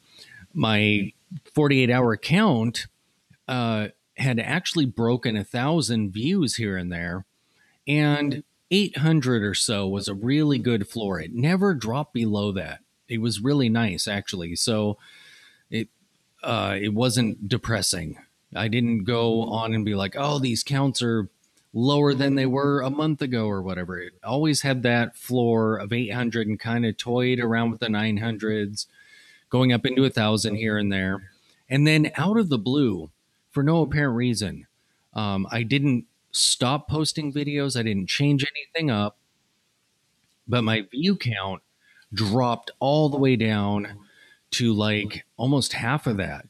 my 0.54 1.12
48 1.54 1.90
hour 1.90 2.16
count 2.16 2.86
uh, 3.46 3.88
had 4.16 4.38
actually 4.38 4.86
broken 4.86 5.36
a 5.36 5.44
thousand 5.44 6.10
views 6.10 6.56
here 6.56 6.76
and 6.76 6.92
there. 6.92 7.24
And 7.86 8.42
800 8.70 9.42
or 9.42 9.54
so 9.54 9.88
was 9.88 10.08
a 10.08 10.14
really 10.14 10.58
good 10.58 10.88
floor. 10.88 11.20
It 11.20 11.34
never 11.34 11.74
dropped 11.74 12.14
below 12.14 12.52
that. 12.52 12.80
It 13.08 13.18
was 13.18 13.40
really 13.40 13.68
nice, 13.68 14.06
actually. 14.06 14.56
So 14.56 14.98
it 15.70 15.88
uh, 16.42 16.76
it 16.80 16.94
wasn't 16.94 17.48
depressing. 17.48 18.18
I 18.54 18.68
didn't 18.68 19.04
go 19.04 19.42
on 19.42 19.74
and 19.74 19.84
be 19.84 19.94
like, 19.94 20.14
"Oh, 20.16 20.38
these 20.38 20.62
counts 20.62 21.02
are 21.02 21.28
lower 21.72 22.14
than 22.14 22.34
they 22.34 22.46
were 22.46 22.80
a 22.80 22.90
month 22.90 23.22
ago 23.22 23.46
or 23.46 23.62
whatever." 23.62 23.98
It 23.98 24.14
always 24.22 24.62
had 24.62 24.82
that 24.82 25.16
floor 25.16 25.76
of 25.76 25.92
800 25.92 26.46
and 26.46 26.60
kind 26.60 26.84
of 26.84 26.96
toyed 26.96 27.40
around 27.40 27.70
with 27.70 27.80
the 27.80 27.88
900s, 27.88 28.86
going 29.48 29.72
up 29.72 29.86
into 29.86 30.04
a 30.04 30.10
thousand 30.10 30.56
here 30.56 30.76
and 30.76 30.92
there, 30.92 31.30
and 31.68 31.86
then 31.86 32.10
out 32.16 32.38
of 32.38 32.50
the 32.50 32.58
blue, 32.58 33.10
for 33.50 33.62
no 33.62 33.82
apparent 33.82 34.16
reason, 34.16 34.66
um, 35.14 35.46
I 35.50 35.62
didn't 35.62 36.04
stop 36.30 36.88
posting 36.88 37.32
videos. 37.32 37.78
I 37.78 37.82
didn't 37.82 38.08
change 38.08 38.44
anything 38.44 38.90
up, 38.90 39.18
but 40.46 40.62
my 40.62 40.82
view 40.82 41.16
count 41.16 41.62
dropped 42.12 42.70
all 42.78 43.08
the 43.08 43.18
way 43.18 43.36
down 43.36 43.98
to 44.52 44.72
like 44.72 45.24
almost 45.36 45.74
half 45.74 46.06
of 46.06 46.16
that. 46.16 46.46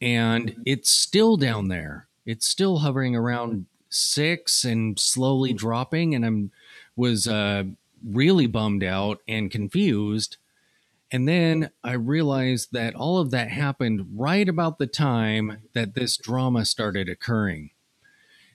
And 0.00 0.62
it's 0.66 0.90
still 0.90 1.36
down 1.36 1.68
there. 1.68 2.06
It's 2.24 2.46
still 2.46 2.78
hovering 2.78 3.14
around 3.14 3.66
six 3.88 4.64
and 4.64 4.98
slowly 4.98 5.52
dropping. 5.52 6.14
And 6.14 6.24
I'm 6.24 6.50
was 6.96 7.28
uh, 7.28 7.64
really 8.04 8.46
bummed 8.46 8.82
out 8.82 9.20
and 9.28 9.50
confused. 9.50 10.38
And 11.12 11.28
then 11.28 11.70
I 11.84 11.92
realized 11.92 12.72
that 12.72 12.94
all 12.94 13.18
of 13.18 13.30
that 13.30 13.50
happened 13.50 14.06
right 14.14 14.48
about 14.48 14.78
the 14.78 14.86
time 14.86 15.58
that 15.72 15.94
this 15.94 16.16
drama 16.16 16.64
started 16.64 17.08
occurring. 17.08 17.70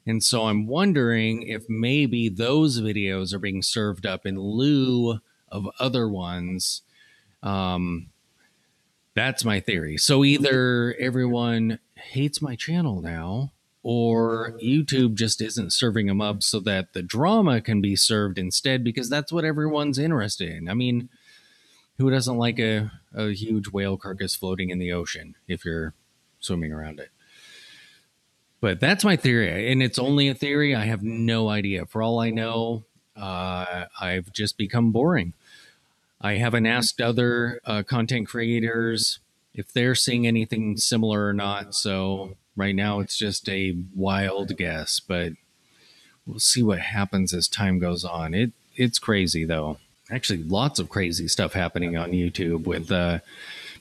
And 0.05 0.23
so 0.23 0.47
I'm 0.47 0.67
wondering 0.67 1.43
if 1.43 1.69
maybe 1.69 2.27
those 2.27 2.81
videos 2.81 3.33
are 3.33 3.39
being 3.39 3.61
served 3.61 4.05
up 4.05 4.25
in 4.25 4.39
lieu 4.39 5.19
of 5.49 5.67
other 5.79 6.09
ones. 6.09 6.81
Um, 7.43 8.07
that's 9.13 9.45
my 9.45 9.59
theory. 9.59 9.97
So 9.97 10.23
either 10.23 10.95
everyone 10.99 11.79
hates 11.95 12.41
my 12.41 12.55
channel 12.55 13.01
now, 13.01 13.51
or 13.83 14.53
YouTube 14.63 15.15
just 15.15 15.41
isn't 15.41 15.73
serving 15.73 16.07
them 16.07 16.21
up 16.21 16.43
so 16.43 16.59
that 16.61 16.93
the 16.93 17.01
drama 17.01 17.61
can 17.61 17.81
be 17.81 17.95
served 17.95 18.37
instead 18.37 18.83
because 18.83 19.09
that's 19.09 19.31
what 19.31 19.43
everyone's 19.43 19.97
interested 19.97 20.49
in. 20.49 20.69
I 20.69 20.73
mean, 20.73 21.09
who 21.97 22.09
doesn't 22.09 22.37
like 22.37 22.59
a, 22.59 22.91
a 23.13 23.31
huge 23.31 23.69
whale 23.69 23.97
carcass 23.97 24.35
floating 24.35 24.69
in 24.69 24.79
the 24.79 24.91
ocean 24.91 25.35
if 25.47 25.65
you're 25.65 25.93
swimming 26.39 26.71
around 26.71 26.99
it? 26.99 27.09
But 28.61 28.79
that's 28.79 29.03
my 29.03 29.15
theory, 29.15 29.71
and 29.71 29.81
it's 29.81 29.97
only 29.97 30.29
a 30.29 30.35
theory. 30.35 30.75
I 30.75 30.85
have 30.85 31.01
no 31.01 31.49
idea. 31.49 31.87
For 31.87 32.03
all 32.03 32.19
I 32.19 32.29
know, 32.29 32.83
uh, 33.17 33.85
I've 33.99 34.31
just 34.31 34.55
become 34.55 34.91
boring. 34.91 35.33
I 36.21 36.35
haven't 36.35 36.67
asked 36.67 37.01
other 37.01 37.59
uh, 37.65 37.81
content 37.81 38.27
creators 38.27 39.19
if 39.55 39.73
they're 39.73 39.95
seeing 39.95 40.27
anything 40.27 40.77
similar 40.77 41.27
or 41.27 41.33
not. 41.33 41.73
So 41.73 42.37
right 42.55 42.75
now, 42.75 42.99
it's 42.99 43.17
just 43.17 43.49
a 43.49 43.75
wild 43.95 44.55
guess, 44.55 44.99
but 44.99 45.33
we'll 46.27 46.39
see 46.39 46.61
what 46.61 46.79
happens 46.79 47.33
as 47.33 47.47
time 47.47 47.79
goes 47.79 48.05
on. 48.05 48.35
It 48.35 48.51
it's 48.75 48.99
crazy 48.99 49.43
though. 49.43 49.77
Actually, 50.11 50.43
lots 50.43 50.79
of 50.79 50.89
crazy 50.89 51.27
stuff 51.27 51.53
happening 51.53 51.97
on 51.97 52.11
YouTube 52.11 52.65
with 52.65 52.91
uh, 52.91 53.19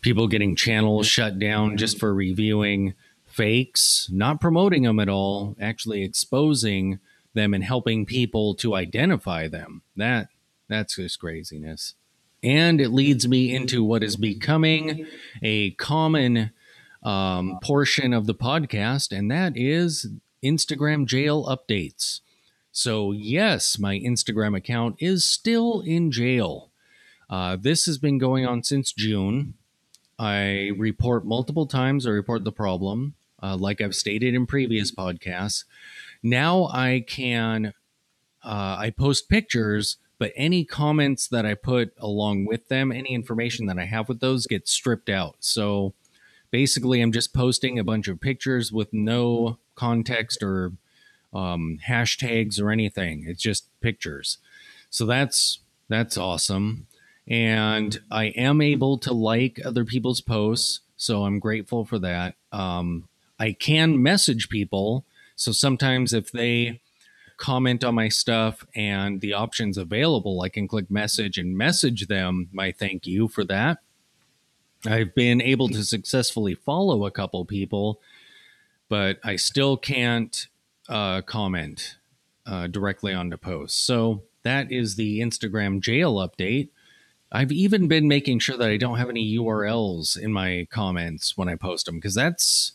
people 0.01 0.27
getting 0.29 0.57
channels 0.57 1.07
shut 1.07 1.39
down 1.39 1.77
just 1.77 1.99
for 1.99 2.15
reviewing 2.15 2.95
fakes, 3.31 4.09
not 4.13 4.41
promoting 4.41 4.83
them 4.83 4.99
at 5.01 5.09
all, 5.09 5.57
actually 5.61 6.03
exposing 6.03 6.99
them 7.35 7.55
and 7.55 7.65
helping 7.65 8.05
people 8.05 8.55
to 8.57 8.75
identify 8.75 9.49
them. 9.49 9.83
That 9.97 10.29
that's 10.69 10.97
just 10.97 11.21
craziness. 11.21 11.95
And 12.43 12.81
it 12.81 12.91
leads 12.91 13.29
me 13.29 13.55
into 13.55 13.85
what 13.85 14.03
is 14.03 14.17
becoming 14.17 15.07
a 15.43 15.73
common 15.73 16.53
um, 17.03 17.59
portion 17.63 18.13
of 18.15 18.27
the 18.27 18.35
podcast, 18.35 19.17
and 19.17 19.31
that 19.31 19.53
is 19.57 20.09
Instagram 20.43 21.07
jail 21.07 21.45
updates. 21.45 22.21
So, 22.73 23.13
yes, 23.13 23.79
my 23.79 23.99
Instagram 23.99 24.57
account 24.57 24.97
is 25.01 25.25
still 25.27 25.81
in 25.81 26.11
jail. 26.11 26.71
Uh, 27.29 27.57
this 27.61 27.85
has 27.87 27.99
been 27.99 28.19
going 28.19 28.47
on 28.47 28.63
since 28.63 28.93
June. 28.93 29.55
I 30.19 30.71
report 30.77 31.27
multiple 31.27 31.67
times, 31.67 32.07
I 32.07 32.11
report 32.11 32.45
the 32.45 32.53
problem 32.53 33.15
uh, 33.43 33.57
like 33.57 33.81
I've 33.81 33.95
stated 33.95 34.35
in 34.35 34.47
previous 34.47 34.93
podcasts. 34.93 35.65
Now 36.23 36.67
I 36.73 37.05
can, 37.07 37.73
uh, 38.45 38.77
I 38.79 38.93
post 38.97 39.29
pictures, 39.29 39.97
but 40.19 40.33
any 40.37 40.65
comments 40.65 41.29
that 41.29 41.47
I 41.47 41.55
put 41.55 41.93
along 41.99 42.45
with 42.45 42.69
them, 42.69 42.93
any 42.93 43.15
information 43.15 43.67
that 43.67 43.79
I 43.79 43.85
have 43.85 44.09
with 44.09 44.21
those 44.21 44.47
gets 44.47 44.71
stripped 44.71 45.09
out. 45.09 45.37
So 45.41 45.95
basically, 46.51 47.01
I'm 47.01 47.13
just 47.13 47.33
posting 47.33 47.79
a 47.79 47.85
bunch 47.85 48.09
of 48.09 48.21
pictures 48.21 48.71
with 48.71 48.93
no 48.93 49.59
context 49.75 50.43
or 50.43 50.73
um, 51.33 51.79
hashtags 51.87 52.61
or 52.61 52.71
anything. 52.71 53.25
It's 53.27 53.43
just 53.43 53.69
pictures. 53.81 54.39
So 54.91 55.07
that's 55.07 55.61
that's 55.89 56.17
awesome. 56.17 56.87
And 57.27 58.01
I 58.11 58.27
am 58.27 58.61
able 58.61 58.99
to 58.99 59.13
like 59.13 59.61
other 59.65 59.85
people's 59.85 60.21
posts, 60.21 60.81
so 60.97 61.25
I'm 61.25 61.39
grateful 61.39 61.85
for 61.85 61.99
that. 62.01 62.35
Um, 62.53 63.09
I 63.41 63.53
can 63.53 64.01
message 64.01 64.49
people. 64.49 65.05
So 65.35 65.51
sometimes 65.51 66.13
if 66.13 66.31
they 66.31 66.81
comment 67.37 67.83
on 67.83 67.97
my 67.97 68.09
stuff 68.09 68.65
and 68.77 69.21
the 69.21 69.33
options 69.33 69.77
available, 69.77 70.43
I 70.43 70.49
can 70.49 70.69
click 70.69 70.91
message 70.91 71.39
and 71.39 71.59
message 71.59 72.07
them 72.07 72.51
my 72.53 72.71
thank 72.71 73.07
you 73.07 73.27
for 73.27 73.45
that. 73.47 73.79
I've 74.87 75.15
been 75.15 75.43
able 75.43 75.69
to 75.71 75.83
successfully 75.83 76.55
follow 76.55 77.05
a 77.05 77.11
couple 77.11 77.45
people 77.45 78.01
but 78.91 79.21
I 79.25 79.37
still 79.37 79.79
can't 79.79 80.49
uh, 80.91 81.23
comment 81.23 81.97
uh, 82.45 82.67
directly 82.67 83.15
the 83.31 83.39
post. 83.39 83.87
So 83.87 84.25
that 84.43 84.71
is 84.71 84.97
the 84.97 85.21
Instagram 85.21 85.81
jail 85.81 86.17
update. 86.17 86.69
I've 87.33 87.53
even 87.53 87.87
been 87.87 88.09
making 88.09 88.41
sure 88.41 88.57
that 88.57 88.69
I 88.69 88.77
don't 88.77 88.99
have 88.99 89.09
any 89.09 89.39
URLs 89.39 90.19
in 90.19 90.33
my 90.33 90.67
comments 90.71 91.39
when 91.39 91.49
I 91.49 91.55
post 91.55 91.87
them 91.87 91.95
because 91.95 92.17
that's 92.17 92.73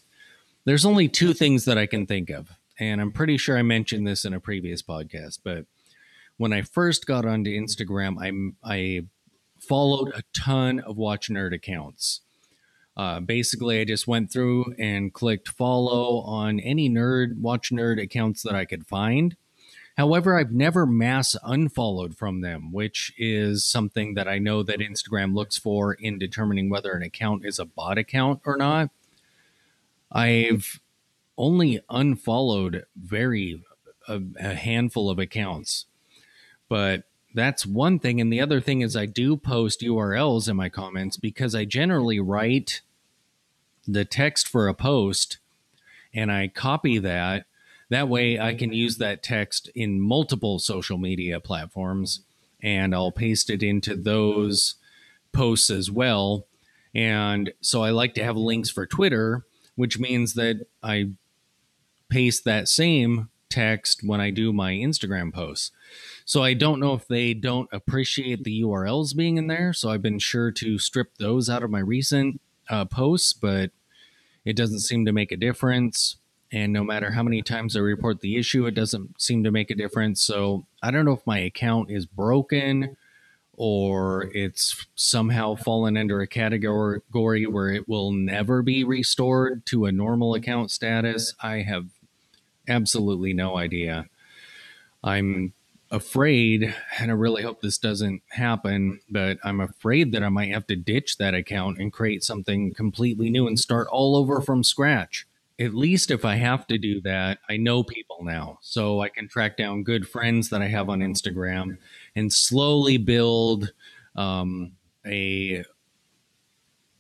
there's 0.65 0.85
only 0.85 1.07
two 1.07 1.33
things 1.33 1.65
that 1.65 1.77
I 1.77 1.85
can 1.85 2.05
think 2.05 2.29
of. 2.29 2.51
And 2.79 2.99
I'm 2.99 3.11
pretty 3.11 3.37
sure 3.37 3.57
I 3.57 3.61
mentioned 3.61 4.05
this 4.05 4.25
in 4.25 4.33
a 4.33 4.39
previous 4.39 4.81
podcast, 4.81 5.39
but 5.43 5.65
when 6.37 6.51
I 6.51 6.61
first 6.61 7.05
got 7.05 7.25
onto 7.25 7.49
Instagram, 7.49 8.17
I 8.19 8.69
I 8.69 9.05
followed 9.59 10.09
a 10.13 10.23
ton 10.35 10.79
of 10.81 10.97
Watch 10.97 11.29
Nerd 11.29 11.53
accounts. 11.53 12.21
Uh, 12.97 13.21
basically, 13.21 13.79
I 13.79 13.85
just 13.85 14.07
went 14.07 14.31
through 14.31 14.73
and 14.77 15.13
clicked 15.13 15.49
follow 15.49 16.19
on 16.21 16.59
any 16.59 16.89
nerd 16.89 17.39
Watch 17.39 17.71
Nerd 17.71 18.01
accounts 18.01 18.41
that 18.43 18.55
I 18.55 18.65
could 18.65 18.85
find, 18.85 19.37
However, 19.97 20.37
I've 20.37 20.51
never 20.51 20.85
mass 20.85 21.37
unfollowed 21.41 22.17
from 22.17 22.41
them, 22.41 22.71
which 22.73 23.13
is 23.17 23.63
something 23.63 24.13
that 24.15 24.27
I 24.27 24.39
know 24.39 24.61
that 24.61 24.79
Instagram 24.79 25.33
looks 25.33 25.57
for 25.57 25.93
in 25.93 26.19
determining 26.19 26.69
whether 26.69 26.91
an 26.91 27.01
account 27.01 27.45
is 27.45 27.59
a 27.59 27.65
bot 27.65 27.97
account 27.97 28.41
or 28.45 28.57
not. 28.57 28.89
I've 30.15 30.79
only 31.37 31.81
unfollowed 31.89 32.85
very 32.95 33.63
a, 34.07 34.21
a 34.39 34.53
handful 34.55 35.09
of 35.09 35.19
accounts, 35.19 35.85
but 36.69 37.03
that's 37.33 37.65
one 37.65 37.99
thing. 37.99 38.21
And 38.21 38.31
the 38.31 38.41
other 38.41 38.61
thing 38.61 38.81
is, 38.81 38.95
I 38.95 39.05
do 39.05 39.35
post 39.35 39.81
URLs 39.81 40.49
in 40.49 40.55
my 40.55 40.69
comments 40.69 41.17
because 41.17 41.53
I 41.53 41.65
generally 41.65 42.19
write 42.19 42.81
the 43.87 44.05
text 44.05 44.47
for 44.47 44.67
a 44.67 44.73
post 44.73 45.37
and 46.13 46.31
I 46.31 46.47
copy 46.47 46.97
that 46.97 47.45
that 47.89 48.09
way, 48.09 48.39
I 48.39 48.55
can 48.55 48.73
use 48.73 48.97
that 48.97 49.21
text 49.21 49.69
in 49.75 50.01
multiple 50.01 50.59
social 50.59 50.97
media 50.97 51.39
platforms 51.39 52.21
and 52.61 52.95
I'll 52.95 53.11
paste 53.11 53.49
it 53.49 53.61
into 53.61 53.95
those 53.95 54.75
posts 55.31 55.69
as 55.69 55.91
well. 55.91 56.47
And 56.95 57.53
so 57.61 57.83
I 57.83 57.91
like 57.91 58.13
to 58.15 58.23
have 58.23 58.37
links 58.37 58.69
for 58.69 58.87
Twitter, 58.87 59.45
which 59.75 59.99
means 59.99 60.33
that 60.33 60.67
I 60.81 61.11
paste 62.09 62.45
that 62.45 62.67
same 62.67 63.29
text 63.49 64.01
when 64.03 64.19
I 64.19 64.31
do 64.31 64.51
my 64.51 64.73
Instagram 64.73 65.33
posts. 65.33 65.71
So 66.25 66.43
I 66.43 66.53
don't 66.53 66.79
know 66.79 66.93
if 66.93 67.07
they 67.07 67.33
don't 67.33 67.69
appreciate 67.71 68.43
the 68.43 68.61
URLs 68.61 69.15
being 69.15 69.37
in 69.37 69.47
there. 69.47 69.73
So 69.73 69.89
I've 69.89 70.01
been 70.01 70.19
sure 70.19 70.51
to 70.51 70.77
strip 70.77 71.17
those 71.17 71.49
out 71.49 71.63
of 71.63 71.69
my 71.69 71.79
recent 71.79 72.41
uh, 72.69 72.85
posts, 72.85 73.33
but 73.33 73.71
it 74.43 74.55
doesn't 74.55 74.79
seem 74.79 75.05
to 75.05 75.13
make 75.13 75.31
a 75.31 75.37
difference. 75.37 76.17
And 76.51 76.73
no 76.73 76.83
matter 76.83 77.11
how 77.11 77.23
many 77.23 77.41
times 77.41 77.75
I 77.75 77.79
report 77.79 78.21
the 78.21 78.37
issue, 78.37 78.65
it 78.65 78.75
doesn't 78.75 79.21
seem 79.21 79.43
to 79.43 79.51
make 79.51 79.71
a 79.71 79.75
difference. 79.75 80.21
So 80.21 80.65
I 80.81 80.91
don't 80.91 81.05
know 81.05 81.13
if 81.13 81.25
my 81.25 81.39
account 81.39 81.91
is 81.91 82.05
broken 82.05 82.97
or 83.57 84.29
it's 84.33 84.85
somehow 84.95 85.55
fallen 85.55 85.97
under 85.97 86.21
a 86.21 86.27
category 86.27 87.45
where 87.45 87.69
it 87.69 87.87
will 87.87 88.11
never 88.11 88.61
be 88.61 88.83
restored 88.83 89.65
to 89.65 89.85
a 89.85 89.91
normal 89.91 90.35
account 90.35 90.71
status. 90.71 91.33
I 91.41 91.63
have 91.63 91.87
absolutely 92.67 93.33
no 93.33 93.57
idea. 93.57 94.07
I'm 95.03 95.53
afraid, 95.91 96.75
and 96.99 97.11
I 97.11 97.13
really 97.13 97.43
hope 97.43 97.61
this 97.61 97.77
doesn't 97.77 98.23
happen, 98.29 98.99
but 99.09 99.37
I'm 99.43 99.61
afraid 99.61 100.11
that 100.11 100.23
I 100.23 100.29
might 100.29 100.51
have 100.51 100.67
to 100.67 100.75
ditch 100.75 101.17
that 101.17 101.33
account 101.33 101.77
and 101.77 101.93
create 101.93 102.23
something 102.23 102.73
completely 102.73 103.29
new 103.29 103.47
and 103.47 103.59
start 103.59 103.87
all 103.91 104.15
over 104.15 104.41
from 104.41 104.63
scratch 104.63 105.27
at 105.59 105.73
least 105.73 106.11
if 106.11 106.25
I 106.25 106.35
have 106.35 106.67
to 106.67 106.77
do 106.77 107.01
that, 107.01 107.39
I 107.49 107.57
know 107.57 107.83
people 107.83 108.23
now. 108.23 108.59
So 108.61 109.01
I 109.01 109.09
can 109.09 109.27
track 109.27 109.57
down 109.57 109.83
good 109.83 110.07
friends 110.07 110.49
that 110.49 110.61
I 110.61 110.67
have 110.67 110.89
on 110.89 110.99
Instagram 110.99 111.77
and 112.15 112.31
slowly 112.31 112.97
build 112.97 113.71
um, 114.15 114.73
a 115.05 115.63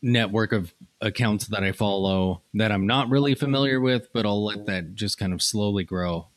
network 0.01 0.51
of 0.53 0.73
accounts 1.01 1.47
that 1.47 1.63
I 1.63 1.71
follow 1.71 2.43
that 2.53 2.71
I'm 2.71 2.87
not 2.87 3.09
really 3.09 3.35
familiar 3.35 3.81
with, 3.81 4.13
but 4.13 4.25
I'll 4.25 4.43
let 4.43 4.65
that 4.67 4.95
just 4.95 5.17
kind 5.17 5.33
of 5.33 5.41
slowly 5.41 5.83
grow. 5.83 6.27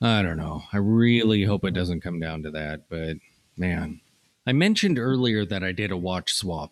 I 0.00 0.22
don't 0.22 0.36
know. 0.36 0.64
I 0.72 0.76
really 0.76 1.44
hope 1.44 1.64
it 1.64 1.74
doesn't 1.74 2.02
come 2.02 2.20
down 2.20 2.42
to 2.42 2.50
that, 2.52 2.88
but 2.88 3.16
man. 3.56 4.00
I 4.46 4.52
mentioned 4.52 4.98
earlier 4.98 5.44
that 5.44 5.64
I 5.64 5.72
did 5.72 5.90
a 5.90 5.96
watch 5.96 6.32
swap 6.32 6.70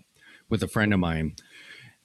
with 0.49 0.63
a 0.63 0.69
friend 0.69 0.95
of 0.95 1.01
mine. 1.01 1.35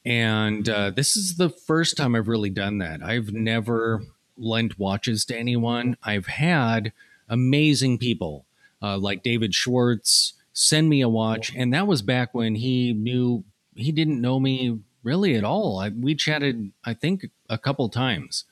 And 0.06 0.68
uh, 0.70 0.92
this 0.92 1.16
is 1.16 1.38
the 1.38 1.50
first 1.50 1.98
time 1.98 2.16
I've 2.16 2.28
really 2.28 2.50
done 2.50 2.78
that. 2.78 3.04
I've 3.04 3.34
never 3.34 4.02
lent 4.38 4.80
watches 4.80 5.26
to 5.26 5.38
anyone. 5.38 5.98
I've 6.04 6.28
had 6.28 6.94
amazing 7.28 7.98
people 7.98 8.46
uh, 8.82 8.98
like 8.98 9.24
David 9.24 9.54
Schwartz 9.54 10.34
send 10.54 10.90
me 10.90 11.02
a 11.02 11.10
watch, 11.10 11.54
and 11.56 11.74
that 11.74 11.88
was 11.88 12.02
back 12.02 12.34
when 12.34 12.56
he 12.56 12.94
knew 12.94 13.44
he 13.76 13.92
didn't 13.92 14.22
know 14.22 14.40
me 14.40 14.80
really 15.04 15.36
at 15.36 15.44
all. 15.44 15.80
I, 15.80 15.90
we 15.90 16.16
chatted, 16.16 16.72
I 16.84 16.94
think, 16.94 17.28
a 17.50 17.58
couple 17.58 17.88
times, 17.90 18.46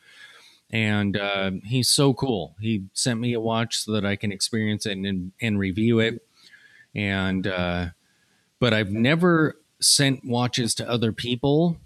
and 0.69 1.17
uh, 1.17 1.51
he's 1.65 1.89
so 1.89 2.13
cool. 2.13 2.55
He 2.59 2.83
sent 2.93 3.19
me 3.19 3.33
a 3.33 3.39
watch 3.39 3.79
so 3.79 3.91
that 3.93 4.05
I 4.05 4.15
can 4.15 4.31
experience 4.31 4.85
it 4.85 4.97
and, 4.97 5.31
and 5.41 5.59
review 5.59 5.99
it. 5.99 6.25
And 6.93 7.47
uh, 7.47 7.87
but 8.59 8.73
I've 8.73 8.91
never 8.91 9.57
sent 9.81 10.25
watches 10.25 10.73
to 10.75 10.89
other 10.89 11.11
people 11.11 11.77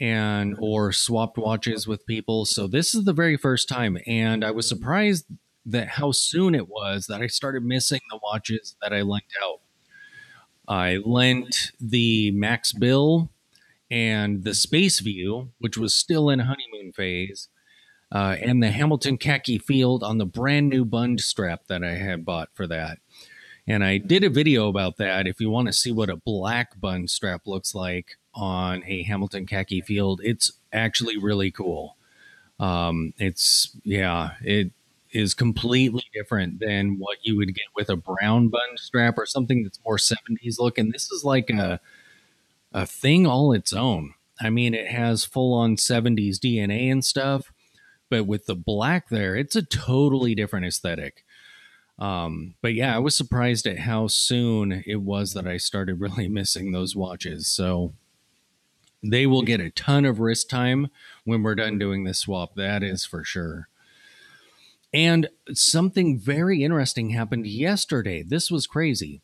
and 0.00 0.56
or 0.58 0.92
swapped 0.92 1.36
watches 1.36 1.86
with 1.86 2.06
people. 2.06 2.44
So 2.46 2.66
this 2.66 2.94
is 2.94 3.04
the 3.04 3.12
very 3.12 3.36
first 3.36 3.68
time 3.68 3.98
and 4.06 4.44
I 4.44 4.50
was 4.50 4.68
surprised 4.68 5.26
that 5.66 5.88
how 5.88 6.10
soon 6.10 6.54
it 6.54 6.68
was 6.68 7.06
that 7.06 7.20
I 7.20 7.26
started 7.26 7.64
missing 7.64 8.00
the 8.10 8.18
watches 8.22 8.76
that 8.82 8.92
I 8.92 9.02
lent 9.02 9.24
out. 9.42 9.60
I 10.66 10.98
lent 11.04 11.72
the 11.80 12.30
Max 12.30 12.72
Bill 12.72 13.30
and 13.90 14.44
the 14.44 14.54
Space 14.54 15.00
View, 15.00 15.50
which 15.58 15.76
was 15.76 15.94
still 15.94 16.30
in 16.30 16.38
honeymoon 16.40 16.92
phase, 16.92 17.48
uh, 18.12 18.36
and 18.40 18.62
the 18.62 18.70
Hamilton 18.70 19.18
Khaki 19.18 19.58
Field 19.58 20.02
on 20.02 20.18
the 20.18 20.26
brand 20.26 20.68
new 20.68 20.84
bund 20.84 21.20
strap 21.20 21.66
that 21.66 21.82
I 21.82 21.94
had 21.94 22.24
bought 22.24 22.50
for 22.54 22.66
that. 22.68 22.98
And 23.70 23.84
I 23.84 23.98
did 23.98 24.24
a 24.24 24.30
video 24.30 24.66
about 24.66 24.96
that. 24.96 25.28
If 25.28 25.40
you 25.40 25.48
want 25.48 25.68
to 25.68 25.72
see 25.72 25.92
what 25.92 26.10
a 26.10 26.16
black 26.16 26.80
bund 26.80 27.08
strap 27.08 27.42
looks 27.46 27.72
like 27.72 28.16
on 28.34 28.82
a 28.84 29.04
Hamilton 29.04 29.46
khaki 29.46 29.80
field, 29.80 30.20
it's 30.24 30.50
actually 30.72 31.16
really 31.16 31.52
cool. 31.52 31.96
Um, 32.58 33.14
it's, 33.16 33.76
yeah, 33.84 34.30
it 34.42 34.72
is 35.12 35.34
completely 35.34 36.02
different 36.12 36.58
than 36.58 36.98
what 36.98 37.18
you 37.22 37.36
would 37.36 37.54
get 37.54 37.66
with 37.76 37.88
a 37.88 37.94
brown 37.94 38.48
bund 38.48 38.80
strap 38.80 39.16
or 39.16 39.24
something 39.24 39.62
that's 39.62 39.78
more 39.86 39.98
70s 39.98 40.58
looking. 40.58 40.90
This 40.90 41.08
is 41.12 41.22
like 41.22 41.48
a, 41.48 41.78
a 42.72 42.84
thing 42.84 43.24
all 43.24 43.52
its 43.52 43.72
own. 43.72 44.14
I 44.40 44.50
mean, 44.50 44.74
it 44.74 44.88
has 44.88 45.24
full 45.24 45.54
on 45.54 45.76
70s 45.76 46.38
DNA 46.38 46.90
and 46.90 47.04
stuff, 47.04 47.52
but 48.08 48.26
with 48.26 48.46
the 48.46 48.56
black 48.56 49.10
there, 49.10 49.36
it's 49.36 49.54
a 49.54 49.62
totally 49.62 50.34
different 50.34 50.66
aesthetic. 50.66 51.24
Um, 52.00 52.54
but 52.62 52.72
yeah, 52.72 52.96
I 52.96 52.98
was 52.98 53.14
surprised 53.14 53.66
at 53.66 53.80
how 53.80 54.06
soon 54.06 54.82
it 54.86 55.02
was 55.02 55.34
that 55.34 55.46
I 55.46 55.58
started 55.58 56.00
really 56.00 56.28
missing 56.28 56.72
those 56.72 56.96
watches. 56.96 57.46
So 57.46 57.92
they 59.02 59.26
will 59.26 59.42
get 59.42 59.60
a 59.60 59.70
ton 59.70 60.04
of 60.04 60.20
wrist 60.20 60.50
time 60.50 60.88
when 61.24 61.42
we're 61.42 61.54
done 61.54 61.78
doing 61.78 62.04
this 62.04 62.20
swap. 62.20 62.54
That 62.56 62.82
is 62.82 63.04
for 63.04 63.24
sure. 63.24 63.68
And 64.92 65.28
something 65.52 66.18
very 66.18 66.64
interesting 66.64 67.10
happened 67.10 67.46
yesterday. 67.46 68.22
This 68.22 68.50
was 68.50 68.66
crazy. 68.66 69.20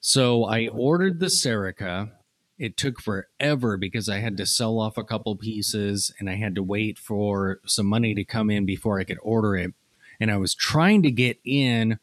So 0.00 0.44
I 0.44 0.68
ordered 0.68 1.20
the 1.20 1.26
Serica. 1.26 2.10
It 2.58 2.76
took 2.76 3.00
forever 3.00 3.76
because 3.76 4.08
I 4.08 4.18
had 4.18 4.36
to 4.38 4.46
sell 4.46 4.80
off 4.80 4.98
a 4.98 5.04
couple 5.04 5.36
pieces 5.36 6.10
and 6.18 6.28
I 6.28 6.34
had 6.34 6.54
to 6.56 6.62
wait 6.62 6.98
for 6.98 7.60
some 7.66 7.86
money 7.86 8.14
to 8.14 8.24
come 8.24 8.50
in 8.50 8.66
before 8.66 8.98
I 8.98 9.04
could 9.04 9.18
order 9.22 9.54
it. 9.54 9.74
And 10.18 10.30
I 10.30 10.38
was 10.38 10.54
trying 10.54 11.02
to 11.02 11.10
get 11.10 11.38
in 11.44 11.98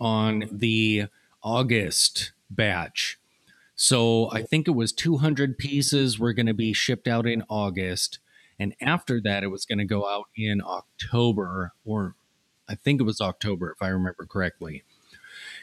on 0.00 0.48
the 0.50 1.06
August 1.42 2.32
batch. 2.50 3.18
So 3.74 4.30
I 4.32 4.42
think 4.42 4.66
it 4.66 4.72
was 4.72 4.92
200 4.92 5.56
pieces 5.56 6.18
were 6.18 6.32
going 6.32 6.46
to 6.46 6.54
be 6.54 6.72
shipped 6.72 7.06
out 7.06 7.26
in 7.26 7.44
August. 7.48 8.18
And 8.58 8.74
after 8.80 9.20
that, 9.20 9.44
it 9.44 9.48
was 9.48 9.64
going 9.64 9.78
to 9.78 9.84
go 9.84 10.08
out 10.08 10.26
in 10.36 10.60
October, 10.60 11.72
or 11.84 12.16
I 12.68 12.74
think 12.74 13.00
it 13.00 13.04
was 13.04 13.20
October, 13.20 13.70
if 13.70 13.80
I 13.80 13.88
remember 13.88 14.26
correctly. 14.26 14.82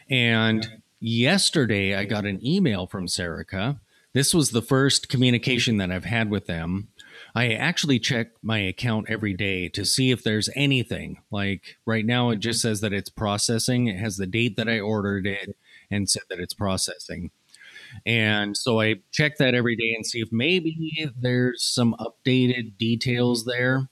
And 0.09 0.81
yesterday, 0.99 1.93
I 1.95 2.05
got 2.05 2.25
an 2.25 2.45
email 2.45 2.87
from 2.87 3.07
Serica. 3.07 3.79
This 4.13 4.33
was 4.33 4.51
the 4.51 4.61
first 4.61 5.09
communication 5.09 5.75
that 5.77 5.91
I've 5.91 6.05
had 6.05 6.29
with 6.29 6.47
them 6.47 6.87
I 7.35 7.53
actually 7.53 7.99
check 7.99 8.29
my 8.41 8.59
account 8.59 9.07
every 9.09 9.33
day 9.33 9.69
to 9.69 9.85
see 9.85 10.11
if 10.11 10.23
there's 10.23 10.49
anything. 10.55 11.21
Like 11.31 11.77
right 11.85 12.05
now, 12.05 12.29
it 12.31 12.39
just 12.39 12.61
says 12.61 12.81
that 12.81 12.93
it's 12.93 13.09
processing. 13.09 13.87
It 13.87 13.97
has 13.99 14.17
the 14.17 14.25
date 14.27 14.55
that 14.57 14.69
I 14.69 14.79
ordered 14.79 15.27
it 15.27 15.57
and 15.91 16.09
said 16.09 16.23
that 16.29 16.39
it's 16.39 16.53
processing. 16.53 17.31
And 18.05 18.57
so 18.57 18.81
I 18.81 18.97
check 19.11 19.37
that 19.37 19.55
every 19.55 19.75
day 19.75 19.93
and 19.95 20.05
see 20.05 20.21
if 20.21 20.31
maybe 20.31 21.11
there's 21.17 21.63
some 21.63 21.95
updated 21.99 22.77
details 22.77 23.45
there. 23.45 23.89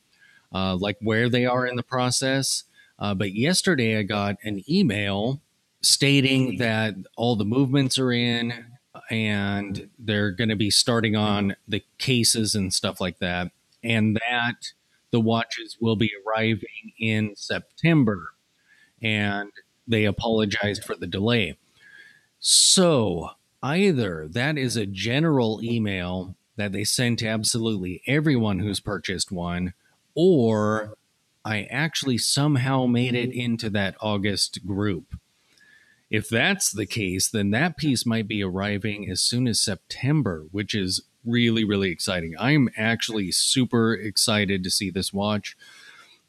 uh, 0.53 0.75
like 0.75 0.97
where 1.01 1.29
they 1.29 1.45
are 1.45 1.65
in 1.65 1.75
the 1.75 1.83
process. 1.83 2.63
Uh, 2.99 3.13
but 3.13 3.33
yesterday 3.33 3.97
I 3.97 4.03
got 4.03 4.37
an 4.43 4.63
email 4.69 5.41
stating 5.81 6.57
that 6.59 6.95
all 7.17 7.35
the 7.35 7.45
movements 7.45 7.97
are 7.99 8.11
in 8.11 8.65
and 9.09 9.89
they're 9.99 10.31
going 10.31 10.49
to 10.49 10.55
be 10.55 10.69
starting 10.69 11.15
on 11.15 11.55
the 11.67 11.83
cases 11.97 12.55
and 12.55 12.73
stuff 12.73 13.01
like 13.01 13.19
that, 13.19 13.51
and 13.83 14.15
that 14.27 14.73
the 15.11 15.19
watches 15.19 15.77
will 15.79 15.95
be 15.95 16.11
arriving 16.25 16.93
in 16.99 17.35
September. 17.35 18.29
And 19.01 19.51
they 19.87 20.05
apologized 20.05 20.83
for 20.85 20.95
the 20.95 21.07
delay. 21.07 21.57
So 22.39 23.31
either 23.61 24.27
that 24.29 24.57
is 24.57 24.77
a 24.77 24.85
general 24.85 25.59
email 25.61 26.35
that 26.55 26.71
they 26.71 26.83
sent 26.83 27.19
to 27.19 27.27
absolutely 27.27 28.01
everyone 28.07 28.59
who's 28.59 28.79
purchased 28.79 29.31
one, 29.31 29.73
or 30.15 30.95
I 31.43 31.63
actually 31.63 32.17
somehow 32.17 32.85
made 32.85 33.15
it 33.15 33.33
into 33.33 33.69
that 33.71 33.95
August 33.99 34.65
group. 34.65 35.15
If 36.13 36.29
that's 36.29 36.71
the 36.71 36.85
case, 36.85 37.27
then 37.27 37.49
that 37.49 37.75
piece 37.75 38.05
might 38.05 38.27
be 38.27 38.43
arriving 38.43 39.09
as 39.09 39.19
soon 39.19 39.47
as 39.47 39.59
September, 39.59 40.45
which 40.51 40.75
is 40.75 41.01
really, 41.25 41.63
really 41.63 41.89
exciting. 41.89 42.35
I'm 42.39 42.69
actually 42.77 43.31
super 43.31 43.95
excited 43.95 44.63
to 44.63 44.69
see 44.69 44.91
this 44.91 45.11
watch. 45.11 45.57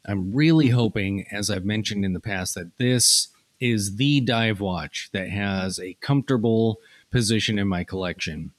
I'm 0.03 0.33
really 0.33 0.69
hoping, 0.69 1.27
as 1.31 1.51
I've 1.51 1.65
mentioned 1.65 2.03
in 2.03 2.13
the 2.13 2.19
past, 2.19 2.55
that 2.55 2.75
this 2.79 3.27
is 3.59 3.97
the 3.97 4.21
dive 4.21 4.59
watch 4.59 5.11
that 5.13 5.29
has 5.29 5.79
a 5.79 5.97
comfortable 6.01 6.79
position 7.11 7.59
in 7.59 7.67
my 7.67 7.83
collection. 7.83 8.53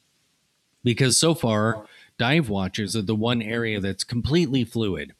Because 0.85 1.19
so 1.19 1.35
far, 1.35 1.87
dive 2.19 2.49
watches 2.49 2.95
are 2.95 3.03
the 3.03 3.17
one 3.17 3.43
area 3.43 3.81
that's 3.81 4.05
completely 4.05 4.63
fluid. 4.63 5.13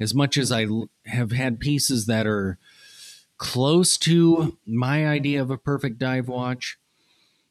As 0.00 0.16
much 0.16 0.36
as 0.36 0.50
I 0.50 0.66
have 1.06 1.30
had 1.30 1.60
pieces 1.60 2.06
that 2.06 2.26
are 2.26 2.58
close 3.36 3.96
to 3.98 4.58
my 4.66 5.06
idea 5.06 5.40
of 5.40 5.50
a 5.50 5.58
perfect 5.58 5.98
dive 5.98 6.28
watch, 6.28 6.78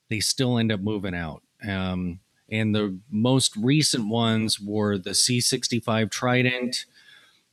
they 0.10 0.19
still 0.19 0.58
end 0.58 0.72
up 0.72 0.80
moving 0.80 1.15
out. 1.15 1.43
Um, 1.67 2.19
and 2.50 2.76
the 2.76 3.00
most 3.10 3.56
recent 3.56 4.08
ones 4.08 4.60
were 4.60 4.98
the 4.98 5.12
C65 5.12 6.12
Trident 6.12 6.86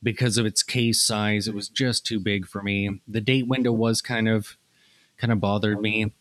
because 0.03 0.37
of 0.37 0.45
its 0.45 0.63
case 0.63 1.01
size. 1.01 1.47
It 1.47 1.55
was 1.55 1.69
just 1.69 2.05
too 2.05 2.19
big 2.19 2.47
for 2.47 2.61
me. 2.61 3.01
The 3.07 3.21
date 3.21 3.47
window 3.47 3.71
was 3.71 4.01
kind 4.01 4.27
of 4.27 4.57
kind 5.17 5.31
of 5.31 5.39
bothered 5.39 5.81
me. 5.81 6.13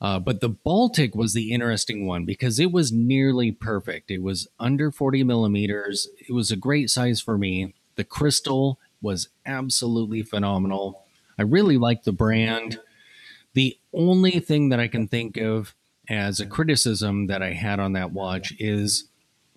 Uh, 0.00 0.18
but 0.18 0.40
the 0.40 0.48
Baltic 0.48 1.14
was 1.14 1.32
the 1.32 1.52
interesting 1.52 2.06
one 2.06 2.24
because 2.24 2.58
it 2.58 2.72
was 2.72 2.90
nearly 2.90 3.52
perfect. 3.52 4.10
It 4.10 4.20
was 4.20 4.48
under 4.58 4.90
40 4.90 5.22
millimeters. 5.22 6.08
It 6.28 6.32
was 6.32 6.50
a 6.50 6.56
great 6.56 6.90
size 6.90 7.20
for 7.20 7.38
me. 7.38 7.74
The 7.94 8.04
crystal 8.04 8.80
was 9.00 9.28
absolutely 9.46 10.22
phenomenal. 10.22 11.01
I 11.38 11.42
really 11.42 11.78
like 11.78 12.04
the 12.04 12.12
brand. 12.12 12.78
The 13.54 13.78
only 13.92 14.40
thing 14.40 14.70
that 14.70 14.80
I 14.80 14.88
can 14.88 15.08
think 15.08 15.36
of 15.36 15.74
as 16.08 16.40
a 16.40 16.46
criticism 16.46 17.26
that 17.28 17.42
I 17.42 17.52
had 17.52 17.80
on 17.80 17.92
that 17.92 18.12
watch 18.12 18.52
is 18.58 19.08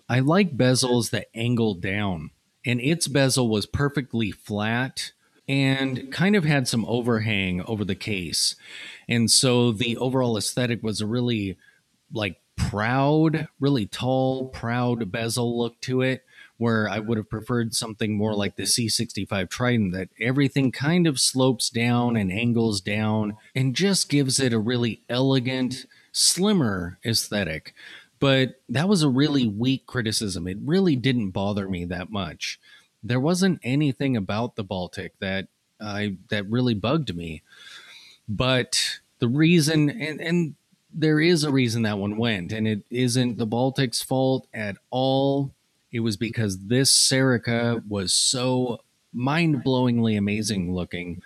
I 0.08 0.20
like 0.20 0.56
bezels 0.56 1.10
that 1.10 1.28
angle 1.34 1.74
down 1.74 2.30
and 2.64 2.80
its 2.80 3.06
bezel 3.08 3.48
was 3.48 3.64
perfectly 3.64 4.32
flat 4.32 5.12
and 5.48 6.10
kind 6.12 6.34
of 6.34 6.44
had 6.44 6.66
some 6.66 6.84
overhang 6.86 7.62
over 7.62 7.84
the 7.84 7.94
case. 7.94 8.56
And 9.08 9.30
so 9.30 9.70
the 9.70 9.96
overall 9.96 10.36
aesthetic 10.36 10.82
was 10.82 11.00
a 11.00 11.06
really 11.06 11.56
like 12.12 12.40
proud, 12.56 13.46
really 13.60 13.86
tall, 13.86 14.48
proud 14.48 15.12
bezel 15.12 15.56
look 15.56 15.80
to 15.82 16.02
it, 16.02 16.24
where 16.58 16.88
I 16.88 16.98
would 16.98 17.18
have 17.18 17.28
preferred 17.28 17.74
something 17.74 18.16
more 18.16 18.34
like 18.34 18.56
the 18.56 18.64
C65 18.64 19.50
Trident 19.50 19.92
that 19.92 20.08
everything 20.20 20.72
kind 20.72 21.06
of 21.06 21.20
slopes 21.20 21.68
down 21.68 22.16
and 22.16 22.32
angles 22.32 22.80
down 22.80 23.36
and 23.54 23.74
just 23.74 24.08
gives 24.08 24.40
it 24.40 24.52
a 24.52 24.58
really 24.58 25.02
elegant, 25.08 25.86
slimmer 26.12 26.98
aesthetic. 27.04 27.74
But 28.18 28.60
that 28.68 28.88
was 28.88 29.02
a 29.02 29.08
really 29.08 29.46
weak 29.46 29.86
criticism. 29.86 30.48
It 30.48 30.58
really 30.62 30.96
didn't 30.96 31.30
bother 31.30 31.68
me 31.68 31.84
that 31.84 32.10
much. 32.10 32.58
There 33.02 33.20
wasn't 33.20 33.60
anything 33.62 34.16
about 34.16 34.56
the 34.56 34.64
Baltic 34.64 35.12
that 35.20 35.48
I 35.80 36.16
that 36.30 36.50
really 36.50 36.74
bugged 36.74 37.14
me. 37.14 37.42
But 38.28 39.00
the 39.18 39.28
reason 39.28 39.90
and, 39.90 40.20
and 40.20 40.54
there 40.92 41.20
is 41.20 41.44
a 41.44 41.52
reason 41.52 41.82
that 41.82 41.98
one 41.98 42.16
went, 42.16 42.52
and 42.52 42.66
it 42.66 42.82
isn't 42.90 43.36
the 43.36 43.46
Baltic's 43.46 44.02
fault 44.02 44.46
at 44.54 44.76
all. 44.90 45.52
It 45.92 46.00
was 46.00 46.16
because 46.16 46.66
this 46.66 46.92
Serica 46.92 47.82
was 47.86 48.12
so 48.12 48.80
mind 49.12 49.64
blowingly 49.64 50.16
amazing 50.16 50.74
looking. 50.74 51.22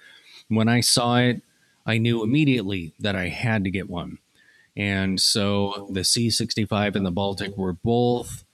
When 0.49 0.69
I 0.69 0.81
saw 0.81 1.17
it, 1.19 1.43
I 1.87 1.99
knew 1.99 2.23
immediately 2.23 2.95
that 2.99 3.17
I 3.17 3.29
had 3.29 3.65
to 3.65 3.71
get 3.71 3.91
one. 3.91 4.19
And 4.77 5.21
so 5.21 5.89
the 5.91 6.01
C65 6.01 6.95
and 6.95 7.05
the 7.05 7.11
Baltic 7.11 7.57
were 7.57 7.73
both 7.73 8.45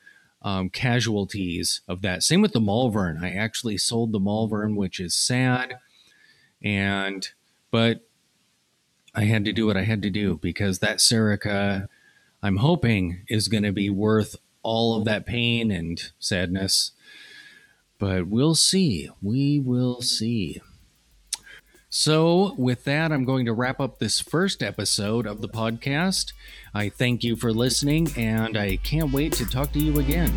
um, 0.42 0.70
casualties 0.70 1.82
of 1.88 2.02
that. 2.02 2.22
Same 2.22 2.40
with 2.40 2.52
the 2.52 2.60
Malvern. 2.60 3.22
I 3.22 3.32
actually 3.32 3.78
sold 3.78 4.12
the 4.12 4.20
Malvern, 4.20 4.76
which 4.76 5.00
is 5.00 5.14
sad. 5.14 5.78
And, 6.62 7.28
but 7.70 8.06
I 9.14 9.24
had 9.24 9.44
to 9.44 9.52
do 9.52 9.66
what 9.66 9.76
I 9.76 9.82
had 9.82 10.02
to 10.02 10.10
do 10.10 10.38
because 10.40 10.78
that 10.78 10.98
Serica, 10.98 11.88
I'm 12.42 12.56
hoping, 12.56 13.24
is 13.28 13.48
going 13.48 13.64
to 13.64 13.72
be 13.72 13.90
worth 13.90 14.36
all 14.66 14.96
of 14.96 15.04
that 15.04 15.24
pain 15.24 15.70
and 15.70 16.10
sadness. 16.18 16.90
But 17.98 18.26
we'll 18.26 18.56
see. 18.56 19.08
We 19.22 19.60
will 19.60 20.02
see. 20.02 20.60
So, 21.88 22.54
with 22.58 22.84
that, 22.84 23.12
I'm 23.12 23.24
going 23.24 23.46
to 23.46 23.52
wrap 23.52 23.80
up 23.80 24.00
this 24.00 24.20
first 24.20 24.62
episode 24.62 25.24
of 25.24 25.40
the 25.40 25.48
podcast. 25.48 26.32
I 26.74 26.88
thank 26.88 27.22
you 27.22 27.36
for 27.36 27.52
listening, 27.52 28.08
and 28.16 28.58
I 28.58 28.76
can't 28.78 29.12
wait 29.12 29.32
to 29.34 29.46
talk 29.46 29.72
to 29.72 29.78
you 29.78 29.98
again. 30.00 30.32